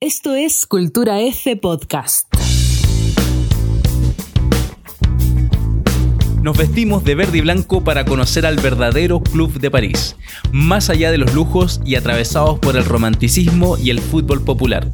Esto 0.00 0.36
es 0.36 0.64
Cultura 0.64 1.20
F 1.22 1.56
Podcast. 1.56 2.32
Nos 6.40 6.56
vestimos 6.56 7.02
de 7.02 7.16
verde 7.16 7.38
y 7.38 7.40
blanco 7.40 7.82
para 7.82 8.04
conocer 8.04 8.46
al 8.46 8.60
verdadero 8.60 9.20
Club 9.20 9.58
de 9.58 9.72
París, 9.72 10.14
más 10.52 10.88
allá 10.88 11.10
de 11.10 11.18
los 11.18 11.34
lujos 11.34 11.80
y 11.84 11.96
atravesados 11.96 12.60
por 12.60 12.76
el 12.76 12.84
romanticismo 12.84 13.76
y 13.76 13.90
el 13.90 13.98
fútbol 13.98 14.44
popular. 14.44 14.88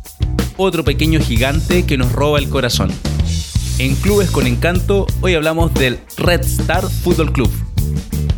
Otro 0.56 0.84
pequeño 0.84 1.20
gigante 1.20 1.84
que 1.84 1.98
nos 1.98 2.10
roba 2.10 2.38
el 2.38 2.48
corazón. 2.48 2.90
En 3.78 3.96
Clubes 3.96 4.30
con 4.30 4.46
Encanto, 4.46 5.06
hoy 5.20 5.34
hablamos 5.34 5.74
del 5.74 5.98
Red 6.16 6.46
Star 6.46 6.88
Football 6.88 7.30
Club. 7.30 7.50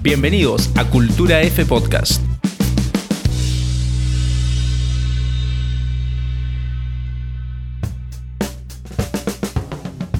Bienvenidos 0.02 0.70
a 0.74 0.84
Cultura 0.84 1.42
F 1.42 1.64
Podcast. 1.64 2.25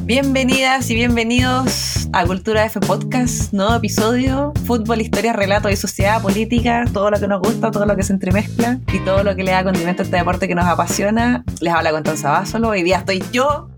Bienvenidas 0.07 0.89
y 0.91 0.95
bienvenidos 0.95 2.09
a 2.13 2.25
Cultura 2.25 2.65
F 2.65 2.79
Podcast, 2.79 3.53
nuevo 3.53 3.75
episodio, 3.75 4.53
fútbol, 4.65 5.01
historia, 5.01 5.33
relato 5.33 5.69
y 5.69 5.75
sociedad, 5.75 6.23
política, 6.23 6.85
todo 6.93 7.11
lo 7.11 7.19
que 7.19 7.27
nos 7.27 7.41
gusta, 7.41 7.73
todo 7.73 7.87
lo 7.87 7.97
que 7.97 8.05
se 8.05 8.13
entremezcla 8.13 8.79
y 8.93 9.01
todo 9.01 9.25
lo 9.25 9.35
que 9.35 9.43
le 9.43 9.51
da 9.51 9.65
condimento 9.65 10.03
a 10.03 10.05
este 10.05 10.19
deporte 10.19 10.47
que 10.47 10.55
nos 10.55 10.67
apasiona. 10.67 11.45
Les 11.61 11.75
habla 11.75 11.91
Constanza 11.91 12.31
Básolo, 12.31 12.69
hoy 12.69 12.85
día 12.85 12.99
estoy 12.99 13.21
yo 13.33 13.69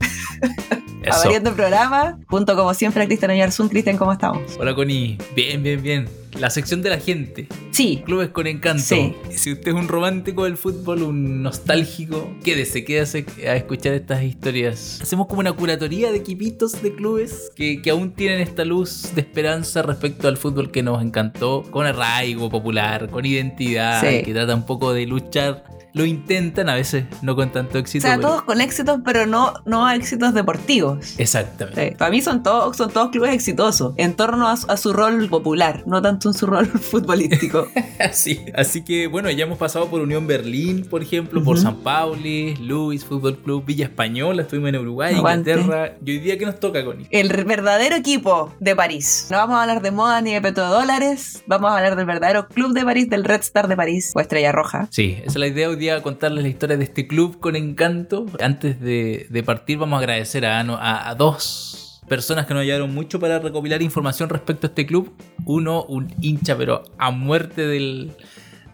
abriendo 1.11 1.51
el 1.51 1.57
programa, 1.57 2.19
junto 2.27 2.57
como 2.57 2.75
siempre 2.75 3.03
a 3.03 3.07
Cristian 3.07 3.31
Oyarzún. 3.31 3.69
Cristian, 3.69 3.97
¿cómo 3.97 4.13
estamos? 4.13 4.43
Hola 4.59 4.75
Connie, 4.75 5.19
bien, 5.35 5.63
bien, 5.63 5.83
bien. 5.83 6.09
La 6.39 6.51
sección 6.51 6.83
de 6.83 6.91
la 6.91 6.99
gente. 6.99 7.49
Sí. 7.71 8.03
Clubes 8.05 8.29
con 8.29 8.47
encanto. 8.47 8.83
Sí. 8.85 9.15
Si 9.31 9.53
usted 9.53 9.69
es 9.69 9.75
un 9.75 9.89
romántico 9.89 10.45
del 10.45 10.57
fútbol, 10.57 11.03
un 11.03 11.43
nostálgico, 11.43 12.31
quédese, 12.45 12.85
quédese 12.85 13.25
a 13.49 13.57
escuchar 13.57 13.95
estas 13.95 14.23
historias. 14.23 15.01
Hacemos 15.03 15.27
como 15.27 15.41
una 15.41 15.53
curatoría 15.53 16.13
de 16.13 16.19
equipitos 16.19 16.81
de 16.83 16.95
clubes 16.95 17.51
que, 17.57 17.81
que 17.81 17.91
aún 17.91 18.13
tienen 18.13 18.41
esta 18.41 18.65
luz 18.65 19.11
de 19.15 19.23
esperanza 19.23 19.83
respecto 19.83 20.29
al 20.29 20.37
fútbol 20.37 20.71
que 20.71 20.83
nos 20.83 21.03
encantó, 21.03 21.65
con 21.71 21.87
arraigo 21.87 22.51
popular, 22.51 23.09
con 23.09 23.25
identidad, 23.25 24.03
Sí. 24.03 24.23
que 24.23 24.33
trata 24.35 24.55
un 24.55 24.67
poco 24.67 24.93
de 24.93 25.07
luchar. 25.07 25.65
Lo 25.99 26.05
intentan, 26.07 26.69
a 26.69 26.75
veces 26.75 27.05
no 27.23 27.35
con 27.37 27.51
tanto 27.51 27.77
O 27.77 27.81
éxito. 27.81 28.07
sea, 28.07 28.17
pero- 28.17 28.29
todos 28.29 28.43
con 28.43 28.61
éxitos, 28.61 29.01
pero 29.05 29.27
no, 29.27 29.53
no 29.67 29.91
éxitos 29.91 30.33
deportivos. 30.33 31.15
Exactamente. 31.19 31.91
Sí, 31.91 31.97
Para 31.97 32.11
mí 32.11 32.23
son 32.23 32.43
todos, 32.43 32.77
son 32.77 32.91
todos 32.91 33.11
clubes 33.11 33.33
exitosos 33.35 33.93
en 33.97 34.15
torno 34.15 34.49
a, 34.49 34.57
su- 34.57 34.71
a 34.71 34.77
su 34.77 34.93
rol 34.93 35.29
popular, 35.29 35.83
no 35.87 36.01
tanto 36.01 36.29
en 36.29 36.35
su 36.35 36.47
rol 36.47 36.67
futbolístico. 36.69 37.69
Así, 37.99 38.41
así 38.55 38.83
que 38.83 39.07
bueno, 39.09 39.29
ya 39.31 39.45
hemos 39.45 39.59
pasado 39.59 39.87
por 39.91 40.01
Unión 40.01 40.27
Berlín, 40.27 40.87
por 40.89 41.03
ejemplo, 41.03 41.43
por. 41.43 41.59
San 41.59 41.79
Pauli, 41.79 42.55
Luis 42.57 43.05
Fútbol 43.05 43.37
Club, 43.39 43.65
Villa 43.67 43.87
Española, 43.87 44.43
estuvimos 44.43 44.69
en 44.69 44.77
Uruguay, 44.77 45.15
Aguante. 45.17 45.51
Inglaterra. 45.53 45.97
Y 46.05 46.11
hoy 46.13 46.19
día, 46.21 46.39
¿qué 46.39 46.47
nos 46.47 46.61
toca, 46.61 46.85
Connie? 46.85 47.09
El 47.11 47.29
verdadero 47.45 47.97
equipo 47.97 48.55
de 48.61 48.77
París. 48.77 49.27
No 49.31 49.39
vamos 49.39 49.57
a 49.57 49.63
hablar 49.63 49.83
de 49.83 49.91
moda 49.91 50.21
ni 50.21 50.33
de 50.35 50.41
petrodólares, 50.41 51.43
vamos 51.47 51.71
a 51.73 51.77
hablar 51.79 51.97
del 51.97 52.07
verdadero 52.07 52.47
club 52.47 52.73
de 52.75 52.85
París, 52.85 53.11
del 53.11 53.25
Red 53.25 53.41
Star 53.41 53.67
de 53.67 53.75
París 53.77 54.13
o 54.15 54.21
Estrella 54.21 54.53
Roja. 54.53 54.87
Sí, 54.91 55.17
esa 55.19 55.27
es 55.31 55.37
la 55.37 55.47
idea 55.49 55.69
hoy 55.69 55.77
día, 55.77 55.88
contarles 56.03 56.43
la 56.45 56.49
historia 56.49 56.77
de 56.77 56.85
este 56.85 57.07
club 57.07 57.39
con 57.41 57.57
encanto. 57.57 58.27
Antes 58.41 58.81
de, 58.81 59.27
de 59.31 59.43
partir, 59.43 59.79
vamos 59.79 59.97
a 59.97 60.01
agradecer 60.01 60.47
a, 60.47 60.61
a- 60.61 61.11
a 61.11 61.15
dos 61.15 62.01
personas 62.09 62.47
que 62.47 62.55
nos 62.55 62.63
ayudaron 62.63 62.95
mucho 62.95 63.21
para 63.21 63.39
recopilar 63.39 63.83
información 63.83 64.29
respecto 64.29 64.67
a 64.67 64.69
este 64.69 64.87
club. 64.87 65.13
Uno, 65.45 65.83
un 65.85 66.15
hincha, 66.21 66.57
pero 66.57 66.83
a 66.99 67.11
muerte 67.11 67.67
del, 67.67 68.13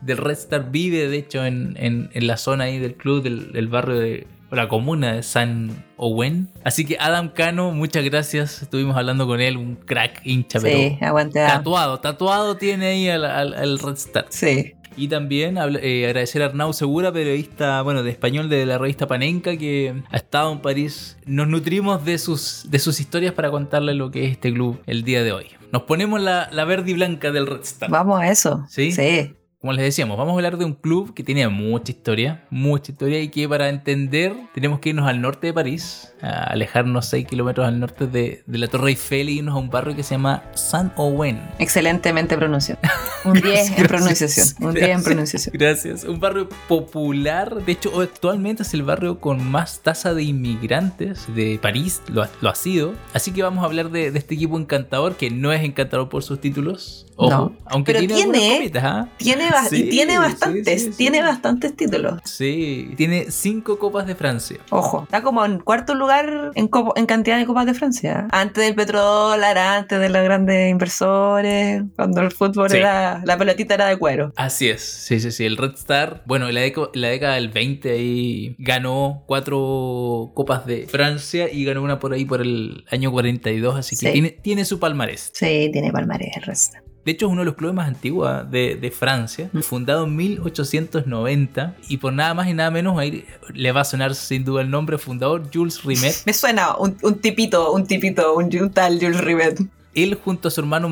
del 0.03 0.17
Red 0.19 0.35
Star, 0.35 0.71
vive 0.71 1.09
de 1.09 1.17
hecho 1.17 1.45
en, 1.45 1.75
en- 1.79 2.11
en 2.13 2.27
la 2.27 2.37
zona 2.37 2.65
ahí 2.65 2.79
del 2.79 2.95
club, 2.95 3.23
del, 3.23 3.53
del 3.53 3.69
barrio 3.69 3.97
de 3.99 4.27
la 4.51 4.69
comuna 4.69 5.15
de 5.15 5.25
San 5.25 5.85
Owen. 5.97 6.49
Así 6.63 6.85
que 6.85 6.97
Adam 7.01 7.31
Cano, 7.31 7.73
muchas 7.73 8.05
gracias. 8.05 8.63
Estuvimos 8.63 8.97
hablando 8.97 9.27
con 9.27 9.41
él, 9.41 9.57
un 9.57 9.75
crack 9.75 10.21
hincha, 10.25 10.61
Sí, 10.61 10.97
pero 11.01 11.07
aguante. 11.09 11.41
tatuado, 11.41 11.99
tatuado 11.99 12.57
tiene 12.57 12.87
ahí 12.87 13.09
al, 13.09 13.25
al- 13.25 13.55
al 13.55 13.79
Red 13.81 13.95
Star. 13.95 14.27
Sí. 14.29 14.75
Y 14.97 15.09
también 15.09 15.57
eh, 15.59 16.07
agradecer 16.07 16.43
a 16.43 16.47
Arnau 16.47 16.73
Segura, 16.73 17.13
periodista, 17.13 17.83
bueno, 17.83 18.03
de 18.03 18.11
español 18.11 18.49
de 18.49 18.65
la 18.67 18.79
revista 18.79 19.07
Panenka, 19.07 19.57
que 19.57 20.03
ha 20.11 20.17
estado 20.17 20.53
en 20.53 20.61
París. 20.61 21.17
Nos 21.27 21.49
nutrimos 21.49 22.05
de 22.05 22.19
sus, 22.19 22.67
de 22.71 22.79
sus 22.79 23.01
historias 23.01 23.33
para 23.33 23.51
contarles 23.51 23.97
lo 23.97 24.11
que 24.11 24.25
es 24.25 24.33
este 24.33 24.53
club 24.53 24.81
el 24.87 25.03
día 25.03 25.23
de 25.23 25.33
hoy. 25.33 25.47
Nos 25.73 25.83
ponemos 25.83 26.21
la, 26.21 26.49
la 26.53 26.65
verde 26.65 26.93
y 26.93 26.95
blanca 26.95 27.33
del 27.33 27.47
Red 27.47 27.63
Star. 27.63 27.91
Vamos 27.91 28.21
a 28.21 28.31
eso. 28.31 28.65
¿Sí? 28.69 28.93
Sí. 28.93 29.35
Como 29.65 29.73
les 29.73 29.83
decíamos, 29.87 30.19
vamos 30.19 30.33
a 30.33 30.35
hablar 30.35 30.59
de 30.59 30.67
un 30.67 30.75
club 30.75 31.15
que 31.15 31.23
tiene 31.25 31.49
mucha 31.49 31.91
historia, 31.91 32.45
mucha 32.51 32.93
historia 32.93 33.23
y 33.23 33.29
que 33.29 33.49
para 33.49 33.71
entender 33.71 34.35
tenemos 34.53 34.79
que 34.79 34.91
irnos 34.91 35.09
al 35.09 35.23
norte 35.23 35.47
de 35.47 35.53
París, 35.55 36.13
a 36.21 36.45
alejarnos 36.51 37.07
6 37.07 37.27
kilómetros 37.27 37.67
al 37.67 37.81
norte 37.81 38.07
de, 38.07 38.43
de 38.45 38.59
la 38.59 38.69
Torre 38.69 38.91
Eiffel 38.91 39.31
y 39.31 39.39
irnos 39.39 39.55
a 39.55 39.59
un 39.59 39.71
barrio 39.71 39.97
que 39.97 40.03
se 40.03 40.17
llama 40.17 40.43
San 40.53 40.93
Owen. 40.97 41.41
Excelentemente 41.59 42.37
pronunciado. 42.37 42.79
Un 43.25 43.41
10 43.41 43.79
en 43.79 43.87
pronunciación. 43.87 44.49
Un 44.61 44.75
10 44.75 44.87
en 44.87 45.03
pronunciación. 45.03 45.57
Gracias. 45.59 46.05
Un 46.05 46.21
barrio 46.21 46.47
popular. 46.69 47.55
De 47.65 47.73
hecho, 47.73 47.99
actualmente 48.03 48.65
es 48.65 48.75
el 48.75 48.83
barrio 48.83 49.19
con 49.19 49.43
más 49.43 49.81
tasa 49.81 50.13
de 50.13 50.25
inmigrantes 50.25 51.25
de 51.35 51.59
París. 51.63 52.03
Lo 52.09 52.23
ha, 52.23 52.29
lo 52.43 52.51
ha 52.51 52.55
sido. 52.55 52.93
Así 53.15 53.33
que 53.33 53.43
vamos 53.43 53.63
a 53.63 53.67
hablar 53.67 53.91
de, 53.91 54.11
de 54.11 54.19
este 54.19 54.35
equipo 54.35 54.59
encantador, 54.59 55.17
que 55.17 55.31
no 55.31 55.55
es 55.55 55.63
encantador 55.65 56.11
por 56.11 56.23
sus 56.23 56.39
títulos. 56.39 57.07
Ojo. 57.17 57.31
No. 57.31 57.57
Aunque 57.67 57.95
Pero 57.95 58.07
tiene, 58.15 58.33
tiene- 58.33 58.57
copitas, 58.59 58.85
¿ah? 58.85 59.09
Tiene, 59.17 59.49
Sí, 59.69 59.85
y 59.85 59.91
tiene 59.91 60.19
bastantes, 60.19 60.83
sí, 60.83 60.91
sí. 60.91 60.97
tiene 60.97 61.23
bastantes 61.23 61.77
títulos. 61.77 62.21
Sí. 62.25 62.93
Tiene 62.97 63.31
cinco 63.31 63.79
copas 63.79 64.07
de 64.07 64.15
Francia. 64.15 64.59
Ojo, 64.71 65.03
está 65.05 65.23
como 65.23 65.45
en 65.45 65.59
cuarto 65.59 65.95
lugar 65.95 66.53
en, 66.55 66.71
en 66.97 67.07
cantidad 67.07 67.39
de 67.39 67.47
copas 67.47 67.67
de 67.67 67.75
Francia. 67.75 68.29
Antes 68.31 68.65
del 68.65 68.75
petrodólar, 68.75 69.59
antes 69.59 69.99
de 69.99 70.09
los 70.09 70.23
grandes 70.23 70.71
inversores, 70.71 71.83
cuando 71.97 72.21
el 72.21 72.33
fútbol 72.33 72.73
era, 72.75 73.23
la 73.25 73.37
pelotita 73.37 73.75
era 73.75 73.87
de 73.87 73.97
cuero. 73.97 74.33
Así 74.37 74.69
es, 74.69 74.83
sí, 74.83 75.21
sí, 75.21 75.31
sí. 75.31 75.45
El 75.45 75.57
Red 75.57 75.75
Star, 75.75 76.23
bueno, 76.27 76.49
en 76.49 76.55
la, 76.55 76.63
la 76.95 77.09
década 77.09 77.35
del 77.35 77.49
20 77.49 77.91
ahí 77.91 78.57
ganó 78.59 79.25
cuatro 79.27 80.33
copas 80.35 80.67
de 80.67 80.87
Francia 80.87 81.51
y 81.51 81.65
ganó 81.65 81.83
una 81.83 81.99
por 81.99 82.13
ahí 82.13 82.25
por 82.25 82.41
el 82.41 82.85
año 82.91 83.11
42, 83.11 83.77
así 83.77 83.97
que 83.97 84.11
tiene, 84.13 84.31
tiene 84.31 84.65
su 84.65 84.79
palmarés. 84.79 85.31
Sí, 85.33 85.71
tiene 85.73 85.93
palmarés 85.93 86.37
el 86.37 86.43
resto. 86.43 86.79
De 87.05 87.13
hecho, 87.13 87.27
es 87.27 87.33
uno 87.33 87.43
de 87.43 87.47
los 87.47 87.55
clubes 87.55 87.75
más 87.75 87.87
antiguos 87.89 88.29
ah, 88.29 88.45
de, 88.45 88.77
de 88.77 88.91
Francia, 88.91 89.51
Mm. 89.53 89.61
fundado 89.61 90.05
en 90.05 90.17
1890 90.17 91.75
y 91.89 91.97
por 91.99 92.13
nada 92.13 92.35
más 92.35 92.49
y 92.49 92.55
nada 92.55 92.71
menos, 92.71 92.99
ahí 92.99 93.25
le 93.53 93.73
va 93.73 93.83
a 93.83 93.85
sonar 93.85 94.15
sin 94.15 94.45
duda 94.45 94.63
el 94.63 94.71
nombre 94.71 94.99
fundador, 94.99 95.43
Jules 95.53 95.83
Rimet. 95.85 96.23
Me 96.27 96.33
suena 96.33 96.77
un, 96.77 96.97
un 97.03 97.15
tipito, 97.19 97.73
un 97.73 97.87
tipito, 97.87 98.35
un, 98.35 98.45
un 98.57 98.71
tal 98.71 98.99
Jules 99.01 99.21
Rimet. 99.21 99.61
Él 99.95 100.15
junto 100.23 100.49
a 100.49 100.51
su 100.51 100.61
hermano 100.61 100.89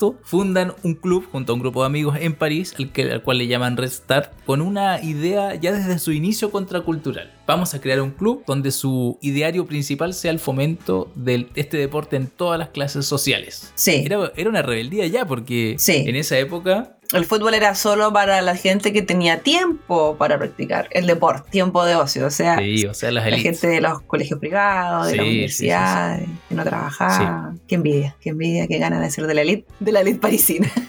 Modesto 0.00 0.18
fundan 0.22 0.74
un 0.84 0.94
club 0.94 1.26
junto 1.30 1.52
a 1.52 1.54
un 1.56 1.60
grupo 1.60 1.80
de 1.82 1.86
amigos 1.86 2.16
en 2.20 2.34
París, 2.34 2.74
al, 2.78 2.92
que, 2.92 3.02
al 3.10 3.22
cual 3.22 3.38
le 3.38 3.46
llaman 3.48 3.76
Red 3.76 3.88
Star, 3.88 4.32
con 4.46 4.60
una 4.60 5.02
idea 5.02 5.54
ya 5.56 5.72
desde 5.72 5.98
su 5.98 6.12
inicio 6.12 6.50
contracultural. 6.50 7.32
Vamos 7.46 7.74
a 7.74 7.80
crear 7.80 8.00
un 8.00 8.10
club 8.10 8.44
donde 8.46 8.70
su 8.70 9.18
ideario 9.22 9.66
principal 9.66 10.14
sea 10.14 10.30
el 10.30 10.38
fomento 10.38 11.10
de 11.14 11.48
este 11.54 11.78
deporte 11.78 12.16
en 12.16 12.26
todas 12.28 12.58
las 12.58 12.68
clases 12.68 13.06
sociales. 13.06 13.72
Sí. 13.74 14.02
Era, 14.04 14.30
era 14.36 14.48
una 14.50 14.62
rebeldía 14.62 15.06
ya 15.06 15.24
porque 15.26 15.76
Sí. 15.78 16.04
en 16.06 16.14
esa 16.16 16.38
época 16.38 16.94
El 17.14 17.24
fútbol 17.24 17.54
era 17.54 17.74
solo 17.74 18.12
para 18.12 18.42
la 18.42 18.54
gente 18.54 18.92
que 18.92 19.00
tenía 19.00 19.40
tiempo 19.40 20.16
para 20.18 20.36
practicar 20.36 20.88
el 20.90 21.06
deporte, 21.06 21.48
tiempo 21.50 21.82
de 21.86 21.94
ocio. 21.96 22.26
O 22.26 22.30
sea, 22.30 22.58
Sí, 22.58 22.84
o 22.84 22.92
sea, 22.92 23.10
la 23.10 23.22
gente 23.22 23.66
de 23.66 23.80
los 23.80 24.02
colegios 24.02 24.38
privados, 24.38 25.06
de 25.06 25.12
Sí, 25.12 25.16
las 25.16 25.24
sí, 25.24 25.30
sí, 25.30 25.36
universidades, 25.38 26.28
que 26.50 26.54
no 26.54 26.64
trabajaba. 26.64 27.54
Qué 27.66 27.76
envidia, 27.76 28.14
qué 28.20 28.28
envidia, 28.28 28.66
qué 28.66 28.76
ganas 28.78 29.00
de 29.00 29.10
ser 29.10 29.26
de 29.26 29.32
la 29.32 29.40
elite, 29.40 29.64
de 29.88 29.92
la 29.92 30.00
elite 30.02 30.18
parisina. 30.20 30.70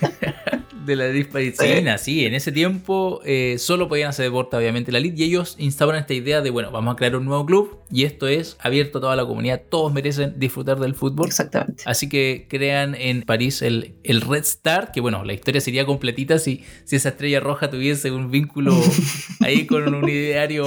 De 0.86 0.96
la 0.96 1.06
elite 1.06 1.30
parisina, 1.32 2.00
sí. 2.00 2.26
En 2.26 2.34
ese 2.34 2.52
tiempo 2.52 3.22
eh, 3.24 3.58
solo 3.60 3.88
podían 3.88 4.10
hacer 4.10 4.26
deporte, 4.26 4.58
obviamente, 4.58 4.92
la 4.92 4.98
elite. 4.98 5.22
Y 5.22 5.26
ellos 5.26 5.56
instauran 5.60 6.00
esta 6.02 6.16
idea 6.16 6.42
de, 6.42 6.50
bueno, 6.50 6.72
vamos 6.72 6.94
a 6.94 6.96
crear 6.96 7.16
un 7.16 7.26
nuevo 7.26 7.46
club. 7.46 7.78
Y 7.92 8.06
esto 8.06 8.28
es 8.28 8.58
abierto 8.60 8.98
a 8.98 9.02
toda 9.02 9.16
la 9.16 9.24
comunidad. 9.24 9.62
Todos 9.70 9.94
merecen 9.94 10.40
disfrutar 10.40 10.80
del 10.80 10.96
fútbol. 10.96 11.28
Exactamente. 11.28 11.84
Así 11.86 12.10
que 12.10 12.48
crean 12.50 12.96
en 12.96 13.22
París 13.22 13.62
el, 13.62 13.94
el 14.04 14.22
Red 14.22 14.42
Star, 14.42 14.92
que 14.92 15.00
bueno, 15.00 15.24
la 15.24 15.34
historia 15.34 15.62
sería 15.62 15.86
completita 15.86 16.40
si, 16.40 16.64
si 16.86 16.96
esa 16.96 17.10
estrella 17.10 17.40
roja 17.40 17.70
tuviese 17.70 18.10
un 18.10 18.32
vínculo 18.32 18.76
ahí 19.42 19.68
con 19.68 19.94
un 19.94 20.10
ideario 20.10 20.66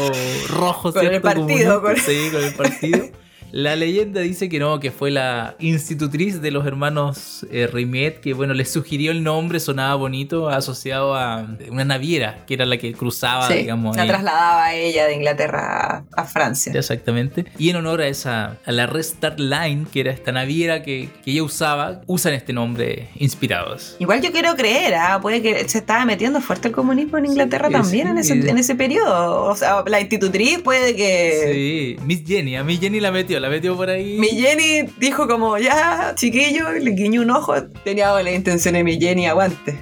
rojo, 0.51 0.93
Con 0.93 1.05
el 1.05 1.21
partido, 1.21 1.81
Comunista. 1.81 1.81
con- 1.81 1.97
Sí, 1.97 2.29
con 2.31 2.45
el 2.45 2.55
partido. 2.55 2.99
La 3.53 3.77
leyenda 3.77 4.21
dice 4.23 4.49
que 4.49 4.59
no, 4.59 4.81
que 4.81 4.91
fue 4.91 5.11
la 5.11 5.57
institutriz 5.59 6.41
de 6.41 6.51
los 6.51 6.67
hermanos 6.67 7.47
eh, 7.51 7.69
Rimet, 7.71 8.21
que 8.21 8.33
bueno, 8.33 8.55
les 8.55 8.71
sugirió 8.73 9.11
el 9.13 9.23
nombre, 9.23 9.61
sonaba 9.61 9.95
bonito, 9.95 10.49
asociado 10.49 11.15
a 11.15 11.47
una 11.71 11.85
naviera, 11.85 12.45
que 12.47 12.55
era 12.55 12.65
la 12.65 12.79
que 12.79 12.95
cruzaba, 12.95 13.49
Sí, 13.49 13.55
digamos. 13.59 13.95
la 13.95 14.03
ahí. 14.03 14.09
trasladaba 14.09 14.73
ella 14.75 15.07
de 15.07 15.15
Inglaterra 15.17 16.05
a 16.17 16.25
Francia. 16.25 16.73
Exactamente. 16.75 17.45
Y 17.59 17.69
en 17.69 17.77
honor 17.77 18.01
a 18.01 18.07
esa, 18.09 18.57
a 18.65 18.73
la 18.73 18.87
Red 18.87 19.01
Star 19.01 19.39
Line, 19.39 19.85
que 19.93 20.01
era 20.01 20.13
esta 20.13 20.33
naviera 20.33 20.83
que, 20.83 21.11
que 21.23 21.33
ella 21.33 21.43
usaba, 21.43 22.01
usan 22.07 22.33
este 22.33 22.55
nombre 22.55 23.09
inspirados. 23.17 23.97
Igual 23.99 24.23
yo 24.23 24.33
quiero 24.33 24.55
creer, 24.57 24.95
¿ah? 24.95 25.19
puede 25.21 25.43
que 25.43 25.69
se 25.69 25.77
estaba 25.79 26.07
metiendo 26.07 26.41
fuerte 26.41 26.69
el 26.69 26.75
comunismo 26.75 27.19
en 27.19 27.27
Inglaterra 27.27 27.69
Sí, 27.69 27.73
también 27.75 28.09
en, 28.09 28.25
sí. 28.25 28.33
ese, 28.39 28.49
en 28.51 28.57
ese 28.57 28.75
periodo. 28.77 29.43
O 29.45 29.55
sea, 29.57 29.85
la 29.87 30.01
institutriz 30.01 30.61
puede 30.63 30.97
que... 30.97 31.51
Sí, 31.99 32.05
Miss 32.07 32.23
Jenny, 32.27 32.57
a 32.57 32.65
Miss 32.65 32.81
Jenny 32.81 32.99
la 32.99 33.11
metió, 33.13 33.41
la 33.43 33.51
metió 33.51 33.77
por 33.77 33.91
ahí. 33.91 34.19
Mi 34.19 34.29
Jenny 34.29 34.89
dijo 34.99 35.27
como, 35.27 35.59
ya, 35.59 36.15
chiquillo, 36.15 36.71
le 36.71 36.93
guiñó 36.93 37.23
un 37.23 37.31
ojo. 37.31 37.55
Tenía 37.85 38.13
la 38.23 38.33
intención 38.33 38.75
de 38.75 38.85
mi 38.85 38.99
Jenny, 38.99 39.27
aguante. 39.27 39.79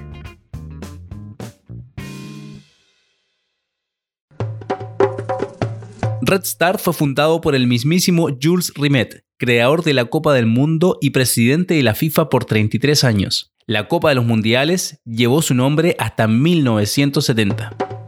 Red 6.23 6.43
Star 6.43 6.79
fue 6.79 6.93
fundado 6.93 7.39
por 7.41 7.55
el 7.55 7.67
mismísimo 7.67 8.29
Jules 8.41 8.73
Rimet, 8.75 9.25
creador 9.37 9.83
de 9.83 9.93
la 9.93 10.05
Copa 10.05 10.33
del 10.33 10.47
Mundo 10.47 10.97
y 10.99 11.11
presidente 11.11 11.75
de 11.75 11.83
la 11.83 11.93
FIFA 11.93 12.29
por 12.29 12.45
33 12.45 13.03
años. 13.03 13.53
La 13.67 13.87
Copa 13.87 14.09
de 14.09 14.15
los 14.15 14.25
Mundiales 14.25 14.99
llevó 15.05 15.41
su 15.41 15.53
nombre 15.53 15.95
hasta 15.99 16.27
1970. 16.27 18.00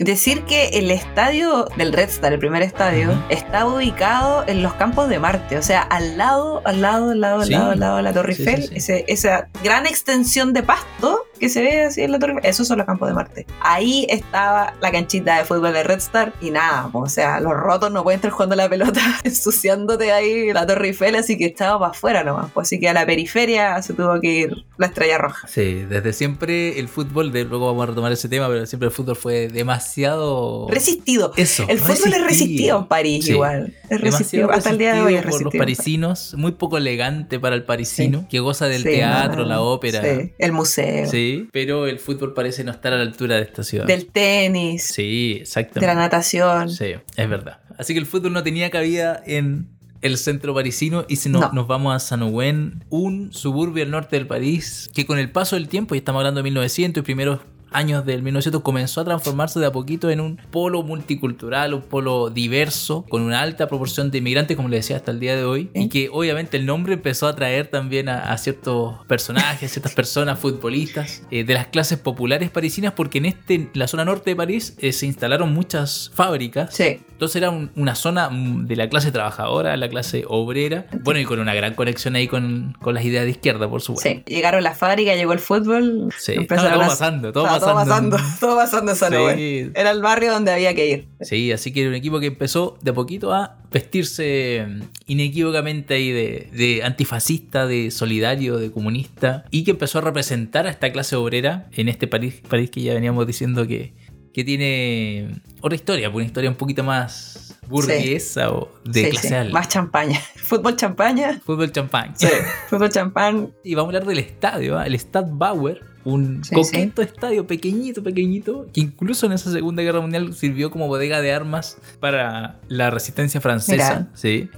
Decir 0.00 0.44
que 0.44 0.68
el 0.70 0.90
estadio 0.90 1.66
del 1.76 1.92
Red 1.92 2.08
Star, 2.08 2.32
el 2.32 2.38
primer 2.38 2.62
estadio, 2.62 3.10
Ujú. 3.10 3.20
está 3.28 3.66
ubicado 3.66 4.44
en 4.46 4.62
los 4.62 4.72
campos 4.72 5.10
de 5.10 5.18
Marte, 5.18 5.58
o 5.58 5.62
sea, 5.62 5.82
al 5.82 6.16
lado, 6.16 6.62
al 6.64 6.80
lado, 6.80 7.10
al 7.10 7.20
lado, 7.20 7.40
al 7.42 7.46
Sí. 7.46 7.52
lado, 7.52 7.70
al 7.72 7.80
lado 7.80 7.96
de 7.98 8.02
la 8.04 8.12
Torre 8.14 8.32
Eiffel, 8.32 8.62
sí, 8.62 8.68
sí. 8.68 8.74
ese- 8.76 9.04
esa 9.08 9.48
gran 9.62 9.86
extensión 9.86 10.54
de 10.54 10.62
pasto 10.62 11.19
que 11.40 11.48
se 11.48 11.62
ve 11.62 11.84
así 11.84 12.02
en 12.02 12.12
la 12.12 12.18
Torre 12.18 12.34
esos 12.42 12.68
son 12.68 12.78
los 12.78 12.86
campos 12.86 13.08
de 13.08 13.14
Marte. 13.14 13.46
Ahí 13.62 14.06
estaba 14.08 14.74
la 14.80 14.90
canchita 14.92 15.38
de 15.38 15.44
fútbol 15.44 15.72
de 15.72 15.82
Red 15.82 15.98
Star 15.98 16.32
y 16.40 16.50
nada, 16.50 16.88
o 16.92 17.08
sea, 17.08 17.40
los 17.40 17.52
rotos 17.54 17.90
no 17.90 18.02
pueden 18.04 18.18
estar 18.18 18.30
jugando 18.30 18.54
la 18.56 18.68
pelota 18.68 19.00
ensuciándote 19.24 20.12
ahí 20.12 20.52
la 20.52 20.66
Torre 20.66 20.88
Eiffel, 20.88 21.16
así 21.16 21.36
que 21.36 21.46
estaba 21.46 21.78
para 21.78 21.90
afuera 21.92 22.22
nomás, 22.24 22.50
pues, 22.52 22.68
así 22.68 22.78
que 22.78 22.88
a 22.88 22.92
la 22.92 23.06
periferia 23.06 23.80
se 23.82 23.94
tuvo 23.94 24.20
que 24.20 24.32
ir 24.32 24.64
la 24.78 24.86
estrella 24.86 25.18
roja. 25.18 25.48
Sí, 25.48 25.84
desde 25.88 26.12
siempre 26.12 26.78
el 26.78 26.88
fútbol, 26.88 27.32
de, 27.32 27.44
luego 27.44 27.66
vamos 27.66 27.82
a 27.84 27.86
retomar 27.86 28.12
ese 28.12 28.28
tema, 28.28 28.48
pero 28.48 28.66
siempre 28.66 28.88
el 28.88 28.92
fútbol 28.94 29.16
fue 29.16 29.48
demasiado... 29.48 30.66
Resistido. 30.70 31.32
Eso. 31.36 31.64
El 31.68 31.78
fútbol 31.78 32.12
es 32.14 32.24
resistido 32.24 32.78
en 32.78 32.86
París 32.86 33.24
Sí. 33.24 33.32
igual. 33.32 33.74
Es 33.88 34.00
resistido. 34.00 34.50
Hasta 34.50 34.70
el 34.70 34.78
día 34.78 34.94
de 34.94 35.02
hoy 35.02 35.14
es 35.14 35.24
resistido 35.24 35.50
por 35.50 35.54
los 35.54 35.60
parisinos, 35.66 36.34
muy 36.36 36.52
poco 36.52 36.76
elegante 36.78 37.38
para 37.40 37.54
el 37.56 37.64
parisino, 37.64 38.20
Sí. 38.20 38.26
que 38.30 38.40
goza 38.40 38.66
del 38.66 38.82
Sí, 38.82 38.88
teatro, 38.90 39.42
no, 39.42 39.48
la 39.48 39.60
ópera. 39.60 40.02
sí, 40.02 40.32
el 40.38 40.52
museo. 40.52 41.06
Sí, 41.10 41.29
pero 41.52 41.86
el 41.86 41.98
fútbol 41.98 42.34
parece 42.34 42.64
no 42.64 42.70
estar 42.72 42.92
a 42.92 42.96
la 42.96 43.02
altura 43.02 43.36
de 43.36 43.42
esta 43.42 43.62
ciudad. 43.62 43.86
Del 43.86 44.06
tenis. 44.06 44.84
Sí, 44.84 45.42
De 45.74 45.86
la 45.86 45.94
natación. 45.94 46.70
Sí, 46.70 46.94
es 47.16 47.28
verdad. 47.28 47.58
Así 47.78 47.92
que 47.94 48.00
el 48.00 48.06
fútbol 48.06 48.32
no 48.32 48.42
tenía 48.42 48.70
cabida 48.70 49.22
en 49.26 49.68
el 50.02 50.16
centro 50.16 50.54
parisino 50.54 51.04
y 51.08 51.16
si 51.16 51.28
no- 51.28 51.40
No. 51.40 51.50
nos 51.52 51.66
vamos 51.66 51.94
a 51.94 51.98
Saint-Ouen, 51.98 52.84
un 52.88 53.32
suburbio 53.32 53.84
al 53.84 53.90
norte 53.90 54.16
del 54.16 54.26
París 54.26 54.90
que 54.94 55.04
con 55.06 55.18
el 55.18 55.30
paso 55.30 55.56
del 55.56 55.68
tiempo, 55.68 55.94
y 55.94 55.98
estamos 55.98 56.20
hablando 56.20 56.38
de 56.38 56.44
1900 56.44 57.02
y 57.02 57.04
primeros 57.04 57.40
años 57.72 58.04
del 58.04 58.22
1900 58.22 58.62
comenzó 58.62 59.00
a 59.00 59.04
transformarse 59.04 59.60
de 59.60 59.66
a 59.66 59.72
poquito 59.72 60.10
en 60.10 60.20
un 60.20 60.36
polo 60.50 60.82
multicultural, 60.82 61.74
un 61.74 61.82
polo 61.82 62.30
diverso, 62.30 63.04
con 63.08 63.22
una 63.22 63.40
alta 63.40 63.68
proporción 63.68 64.10
de 64.10 64.18
inmigrantes, 64.18 64.56
como 64.56 64.68
le 64.68 64.76
decía, 64.76 64.96
hasta 64.96 65.10
el 65.10 65.20
día 65.20 65.36
de 65.36 65.44
hoy, 65.44 65.70
y 65.74 65.88
que 65.88 66.08
obviamente 66.12 66.56
el 66.56 66.66
nombre 66.66 66.94
empezó 66.94 67.26
a 67.26 67.30
atraer 67.30 67.68
también 67.68 68.08
a, 68.08 68.32
a 68.32 68.38
ciertos 68.38 69.04
personajes, 69.06 69.70
a 69.70 69.72
ciertas 69.72 69.94
personas, 69.94 70.38
futbolistas, 70.38 71.22
eh, 71.30 71.44
de 71.44 71.54
las 71.54 71.66
clases 71.68 71.98
populares 71.98 72.50
parisinas, 72.50 72.92
porque 72.92 73.18
en 73.18 73.26
este, 73.26 73.70
la 73.74 73.86
zona 73.86 74.04
norte 74.04 74.30
de 74.30 74.36
París 74.36 74.74
eh, 74.78 74.92
se 74.92 75.06
instalaron 75.06 75.52
muchas 75.52 76.10
fábricas, 76.14 76.74
Sí. 76.74 77.00
Entonces 77.20 77.36
era 77.36 77.50
un- 77.50 77.70
una 77.76 77.94
zona 77.94 78.30
mm, 78.30 78.66
de 78.66 78.76
la 78.76 78.88
clase 78.88 79.12
trabajadora, 79.12 79.76
la 79.76 79.90
clase 79.90 80.24
obrera, 80.26 80.86
bueno, 81.02 81.20
y 81.20 81.26
con 81.26 81.38
una 81.38 81.52
gran 81.52 81.74
conexión 81.74 82.16
ahí 82.16 82.26
con, 82.26 82.74
con 82.80 82.94
las 82.94 83.04
ideas 83.04 83.26
de 83.26 83.32
izquierda, 83.32 83.68
por 83.68 83.82
supuesto. 83.82 84.08
Sí. 84.08 84.22
Llegaron 84.26 84.62
las 84.62 84.78
fábricas, 84.78 85.16
llegó 85.18 85.34
el 85.34 85.38
fútbol. 85.38 86.08
Sí, 86.18 86.32
estaba 86.40 86.72
todo 86.72 86.82
a- 86.82 86.86
pasando, 86.86 87.32
todo 87.34 87.44
pasando. 87.44 87.66
todo 87.66 87.74
pasando. 87.76 88.16
Todo 88.40 88.56
pasando 88.56 88.94
Sí. 89.36 89.70
Era 89.74 89.90
el 89.90 90.00
barrio 90.00 90.32
donde 90.32 90.50
había 90.50 90.74
que 90.74 90.88
ir. 90.88 91.08
Sí, 91.20 91.52
así 91.52 91.72
que 91.74 91.82
era 91.82 91.90
un 91.90 91.94
equipo 91.96 92.20
que 92.20 92.26
empezó 92.28 92.78
de 92.80 92.90
a 92.92 92.94
poquito 92.94 93.34
a 93.34 93.58
vestirse 93.70 94.64
mm, 94.66 94.80
inequívocamente 95.08 95.94
ahí 95.94 96.10
de, 96.12 96.48
de 96.54 96.82
antifascista, 96.82 97.66
de 97.66 97.90
solidario, 97.90 98.56
de 98.56 98.70
comunista, 98.70 99.44
y 99.50 99.64
que 99.64 99.72
empezó 99.72 99.98
a 99.98 100.00
representar 100.00 100.66
a 100.66 100.70
esta 100.70 100.90
clase 100.90 101.16
obrera 101.16 101.66
en 101.76 101.90
este 101.90 102.06
París, 102.06 102.40
París 102.48 102.70
que 102.70 102.80
ya 102.80 102.94
veníamos 102.94 103.26
diciendo 103.26 103.66
que, 103.66 103.92
que 104.32 104.44
tiene 104.44 105.40
otra 105.60 105.74
historia, 105.76 106.08
una 106.10 106.24
historia 106.24 106.50
un 106.50 106.56
poquito 106.56 106.82
más 106.84 107.58
burguesa 107.68 108.50
o 108.50 108.68
de 108.84 109.04
Sí, 109.04 109.10
clase 109.10 109.28
sí. 109.28 109.34
alta. 109.34 109.52
Más 109.52 109.68
champaña. 109.68 110.20
Fútbol 110.36 110.76
champaña. 110.76 111.40
Fútbol 111.44 111.70
champán. 111.72 112.12
Sí. 112.16 112.26
Fútbol 112.68 112.90
champán. 112.90 113.50
Y 113.64 113.74
vamos 113.74 113.94
a 113.94 113.98
hablar 113.98 114.08
del 114.08 114.18
estadio, 114.18 114.78
¿ah? 114.78 114.86
el 114.86 114.94
Stad 114.96 115.26
Bauer, 115.30 115.82
un 116.04 116.42
coqueto 116.52 117.02
estadio 117.02 117.46
pequeñito, 117.46 118.02
pequeñito, 118.02 118.66
que 118.72 118.80
incluso 118.80 119.26
en 119.26 119.32
esa 119.32 119.52
Segunda 119.52 119.82
Guerra 119.82 120.00
Mundial 120.00 120.32
sirvió 120.34 120.70
como 120.70 120.88
bodega 120.88 121.20
de 121.20 121.32
armas 121.32 121.76
para 122.00 122.58
la 122.68 122.90
resistencia 122.90 123.40
francesa. 123.40 124.08